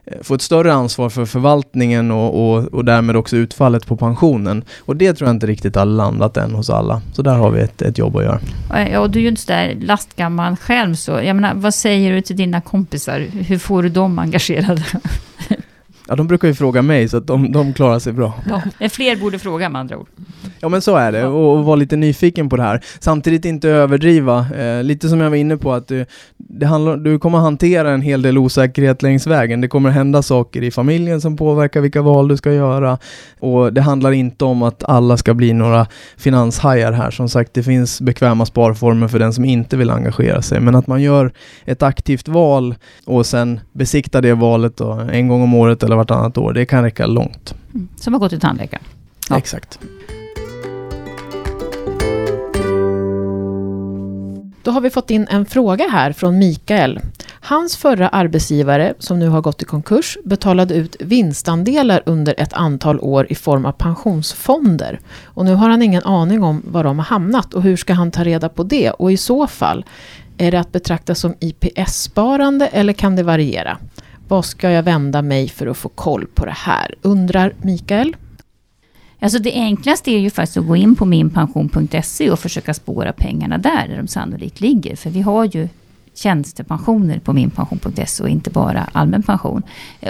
Eh, 0.05 0.23
få 0.23 0.35
ett 0.35 0.43
större 0.43 0.73
ansvar 0.73 1.11
för 1.11 1.25
förvaltningen 1.25 2.11
och, 2.11 2.53
och, 2.53 2.65
och, 2.65 2.85
därmed 2.85 3.17
också 3.17 3.37
utfallet 3.37 3.87
på 3.87 3.97
pensionen. 3.97 4.65
Och 4.79 4.97
det 4.97 5.13
tror 5.13 5.29
jag 5.29 5.37
inte 5.37 5.47
riktigt 5.47 5.77
har 5.77 5.85
landat 5.85 6.37
än 6.37 6.55
hos 6.55 6.71
alla. 6.71 7.03
Så 7.13 7.23
där 7.23 7.35
har 7.35 7.51
vi 7.51 7.61
ett, 7.61 7.83
ett 7.83 7.99
jobb 7.99 8.17
att 8.17 8.25
göra. 8.25 8.41
Eh, 8.75 8.93
ja, 8.93 9.01
och 9.01 9.11
du 9.11 9.19
är 9.19 9.23
ju 9.23 9.29
inte 9.29 9.43
sådär 9.43 9.77
lastgammal 9.81 10.57
själv 10.57 10.95
så, 10.95 11.13
jag 11.13 11.37
menar, 11.37 11.55
vad 11.55 11.75
säger 11.75 12.13
du 12.13 12.21
till 12.21 12.37
dina 12.37 12.61
kompisar? 12.61 13.21
Hur 13.21 13.59
får 13.59 13.83
du 13.83 13.89
dem 13.89 14.19
engagerade? 14.19 14.85
Ja, 16.11 16.17
de 16.17 16.27
brukar 16.27 16.49
ju 16.49 16.55
fråga 16.55 16.83
mig 16.83 17.09
så 17.09 17.17
att 17.17 17.27
de, 17.27 17.53
de 17.53 17.73
klarar 17.73 17.99
sig 17.99 18.13
bra. 18.13 18.33
Ja, 18.79 18.89
fler 18.89 19.17
borde 19.17 19.39
fråga 19.39 19.69
med 19.69 19.81
andra 19.81 19.99
ord. 19.99 20.09
Ja 20.61 20.69
men 20.69 20.83
så 20.83 20.97
är 20.97 21.13
det, 21.13 21.27
och, 21.27 21.59
och 21.59 21.65
vara 21.65 21.77
lite 21.77 21.97
nyfiken 21.97 22.49
på 22.49 22.57
det 22.57 22.63
här. 22.63 22.81
Samtidigt 23.01 23.45
inte 23.45 23.69
överdriva. 23.69 24.47
Eh, 24.57 24.83
lite 24.83 25.09
som 25.09 25.21
jag 25.21 25.31
var 25.31 25.37
inne 25.37 25.57
på 25.57 25.73
att 25.73 25.89
du, 25.89 26.07
det 26.37 26.67
handlar, 26.67 26.97
du 26.97 27.19
kommer 27.19 27.39
hantera 27.39 27.91
en 27.91 28.03
hel 28.03 28.23
del 28.23 28.39
osäkerhet 28.39 29.03
längs 29.03 29.27
vägen. 29.27 29.61
Det 29.61 29.69
kommer 29.69 29.91
hända 29.91 30.23
saker 30.23 30.63
i 30.63 30.71
familjen 30.71 31.21
som 31.21 31.37
påverkar 31.37 31.81
vilka 31.81 32.03
val 32.03 32.29
du 32.29 32.37
ska 32.37 32.53
göra. 32.53 32.99
Och 33.41 33.73
det 33.73 33.81
handlar 33.81 34.13
inte 34.13 34.45
om 34.45 34.63
att 34.63 34.85
alla 34.85 35.17
ska 35.17 35.35
bli 35.35 35.53
några 35.53 35.87
finanshajar 36.17 36.93
här. 36.93 37.11
Som 37.11 37.29
sagt, 37.29 37.55
det 37.55 37.63
finns 37.63 38.01
bekväma 38.01 38.47
sparformer 38.47 39.09
för 39.09 39.19
den 39.19 39.33
som 39.33 39.45
inte 39.45 39.77
vill 39.77 39.91
engagera 39.91 40.43
sig. 40.43 40.61
Men 40.61 40.75
att 40.75 40.87
man 40.87 41.03
gör 41.03 41.33
ett 41.65 41.83
aktivt 41.83 42.29
val 42.29 42.75
och 43.07 43.27
sen 43.27 43.61
besiktar 43.73 44.23
det 44.23 44.35
valet 44.35 44.77
då, 44.77 44.93
en 45.13 45.29
gång 45.29 45.43
om 45.43 45.55
året 45.55 45.83
eller 45.83 46.00
vartannat 46.01 46.39
år, 46.39 46.53
det 46.53 46.67
kan 46.67 46.83
räcka 46.83 47.07
långt. 47.07 47.55
Mm. 47.75 47.89
Som 47.97 48.15
att 48.15 48.21
gå 48.21 48.29
till 48.29 48.41
tandläkaren. 48.41 48.85
Ja. 49.29 49.39
Exakt. 49.39 49.79
Då 54.63 54.71
har 54.71 54.81
vi 54.81 54.91
fått 54.91 55.11
in 55.11 55.27
en 55.31 55.47
fråga 55.47 55.89
här 55.89 56.13
från 56.13 56.39
Mikael. 56.39 57.01
Hans 57.43 57.77
förra 57.77 58.09
arbetsgivare, 58.09 58.95
som 58.99 59.19
nu 59.19 59.29
har 59.29 59.41
gått 59.41 59.63
i 59.63 59.65
konkurs, 59.65 60.19
betalade 60.25 60.75
ut 60.75 60.97
vinstandelar 61.01 62.03
under 62.07 62.35
ett 62.39 62.53
antal 62.53 63.01
år 63.01 63.27
i 63.31 63.35
form 63.35 63.67
av 63.67 63.73
pensionsfonder. 63.73 65.01
Och 65.25 65.45
nu 65.45 65.55
har 65.55 65.69
han 65.69 65.83
ingen 65.83 66.03
aning 66.03 66.43
om 66.43 66.63
var 66.67 66.85
de 66.85 66.99
har 66.99 67.07
hamnat 67.07 67.55
och 67.55 67.63
hur 67.63 67.77
ska 67.77 67.93
han 67.93 68.11
ta 68.11 68.25
reda 68.25 68.49
på 68.49 68.63
det? 68.63 68.91
Och 68.91 69.13
i 69.13 69.17
så 69.17 69.47
fall, 69.47 69.85
är 70.39 70.51
det 70.51 70.61
att 70.61 70.73
betrakta 70.73 71.15
som 71.15 71.35
IPS-sparande 71.41 72.67
eller 72.67 72.93
kan 72.93 73.17
det 73.17 73.23
variera? 73.23 73.79
Vad 74.31 74.45
ska 74.45 74.71
jag 74.71 74.83
vända 74.83 75.23
mig 75.23 75.49
för 75.49 75.67
att 75.67 75.77
få 75.77 75.89
koll 75.89 76.27
på 76.35 76.45
det 76.45 76.55
här? 76.57 76.95
Undrar 77.03 77.53
Mikael. 77.63 78.17
Alltså 79.21 79.39
det 79.39 79.53
enklaste 79.53 80.11
är 80.11 80.19
ju 80.19 80.31
faktiskt 80.31 80.57
att 80.57 80.67
gå 80.67 80.77
in 80.77 80.97
på 80.97 81.05
minpension.se 81.05 82.31
och 82.31 82.39
försöka 82.39 82.75
spåra 82.75 83.13
pengarna 83.13 83.59
där, 83.59 83.89
där 83.89 83.97
de 83.97 84.09
sannolikt 84.09 84.61
ligger. 84.61 84.97
För 84.97 85.11
vi 85.11 85.21
har 85.21 85.45
ju 85.45 85.69
tjänstepensioner 86.15 87.19
på 87.19 87.33
minpension.se 87.33 88.23
och 88.23 88.29
inte 88.29 88.51
bara 88.51 88.89
allmän 88.93 89.23
pension. 89.23 89.63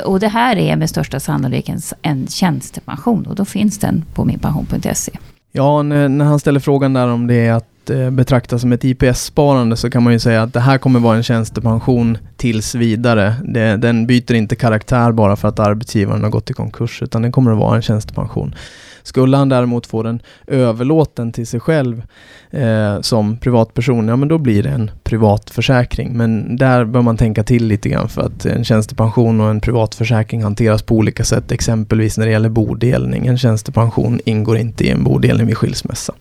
Och 0.04 0.20
det 0.20 0.28
här 0.28 0.56
är 0.56 0.76
med 0.76 0.90
största 0.90 1.20
sannolikhet 1.20 1.92
en 2.02 2.26
tjänstepension 2.26 3.26
och 3.26 3.34
då 3.34 3.44
finns 3.44 3.78
den 3.78 4.04
på 4.14 4.24
minpension.se. 4.24 5.12
Ja, 5.52 5.82
när, 5.82 6.08
när 6.08 6.24
han 6.24 6.40
ställer 6.40 6.60
frågan 6.60 6.92
där 6.92 7.08
om 7.08 7.26
det 7.26 7.34
är 7.34 7.52
att 7.52 7.69
betraktas 7.94 8.30
betrakta 8.30 8.58
som 8.58 8.72
ett 8.72 8.84
IPS-sparande 8.84 9.76
så 9.76 9.90
kan 9.90 10.02
man 10.02 10.12
ju 10.12 10.18
säga 10.18 10.42
att 10.42 10.52
det 10.52 10.60
här 10.60 10.78
kommer 10.78 11.00
vara 11.00 11.16
en 11.16 11.22
tjänstepension 11.22 12.18
tills 12.36 12.74
vidare. 12.74 13.34
Det, 13.44 13.76
den 13.76 14.06
byter 14.06 14.34
inte 14.34 14.56
karaktär 14.56 15.12
bara 15.12 15.36
för 15.36 15.48
att 15.48 15.58
arbetsgivaren 15.58 16.22
har 16.22 16.30
gått 16.30 16.50
i 16.50 16.52
konkurs 16.52 17.02
utan 17.02 17.22
den 17.22 17.32
kommer 17.32 17.52
att 17.52 17.58
vara 17.58 17.76
en 17.76 17.82
tjänstepension. 17.82 18.54
Skulle 19.02 19.36
han 19.36 19.48
däremot 19.48 19.86
få 19.86 20.02
den 20.02 20.22
överlåten 20.46 21.32
till 21.32 21.46
sig 21.46 21.60
själv 21.60 22.02
eh, 22.50 23.00
som 23.00 23.36
privatperson, 23.36 24.08
ja 24.08 24.16
men 24.16 24.28
då 24.28 24.38
blir 24.38 24.62
det 24.62 24.68
en 24.68 24.90
privatförsäkring. 25.02 26.16
Men 26.16 26.56
där 26.56 26.84
bör 26.84 27.02
man 27.02 27.16
tänka 27.16 27.42
till 27.42 27.66
lite 27.66 27.88
grann 27.88 28.08
för 28.08 28.22
att 28.22 28.46
en 28.46 28.64
tjänstepension 28.64 29.40
och 29.40 29.50
en 29.50 29.60
privatförsäkring 29.60 30.42
hanteras 30.42 30.82
på 30.82 30.94
olika 30.94 31.24
sätt. 31.24 31.52
Exempelvis 31.52 32.18
när 32.18 32.26
det 32.26 32.32
gäller 32.32 32.48
bodelning. 32.48 33.26
En 33.26 33.38
tjänstepension 33.38 34.20
ingår 34.24 34.56
inte 34.56 34.84
i 34.84 34.90
en 34.90 35.04
bodelning 35.04 35.46
vid 35.46 35.56
skilsmässa. 35.56 36.14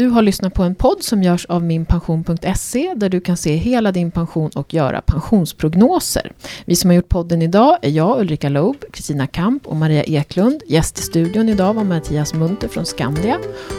Du 0.00 0.08
har 0.08 0.22
lyssnat 0.22 0.54
på 0.54 0.62
en 0.62 0.74
podd 0.74 1.02
som 1.02 1.22
görs 1.22 1.46
av 1.46 1.62
minpension.se 1.62 2.94
där 2.96 3.08
du 3.08 3.20
kan 3.20 3.36
se 3.36 3.56
hela 3.56 3.92
din 3.92 4.10
pension 4.10 4.50
och 4.54 4.74
göra 4.74 5.00
pensionsprognoser. 5.00 6.32
Vi 6.64 6.76
som 6.76 6.90
har 6.90 6.94
gjort 6.94 7.08
podden 7.08 7.42
idag 7.42 7.78
är 7.82 7.90
jag, 7.90 8.20
Ulrika 8.20 8.48
Loob, 8.48 8.84
Kristina 8.92 9.26
Kamp 9.26 9.66
och 9.66 9.76
Maria 9.76 10.04
Eklund. 10.04 10.62
Gäst 10.66 10.98
i 10.98 11.02
studion 11.02 11.48
idag 11.48 11.74
var 11.74 11.84
Mattias 11.84 12.34
Munter 12.34 12.68
från 12.68 12.86
Skandia. 12.86 13.38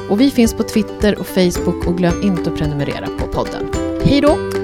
Och 0.10 0.22
vi 0.22 0.32
finns 0.32 0.54
på 0.54 0.64
Twitter 0.64 1.20
och 1.20 1.28
Facebook 1.28 1.88
och 1.88 1.98
glöm 1.98 2.24
inte 2.24 2.52
att 2.52 2.58
prenumerera 2.58 3.08
på 3.20 3.28
podden. 3.28 3.70
Hej 4.04 4.22
då! 4.22 4.61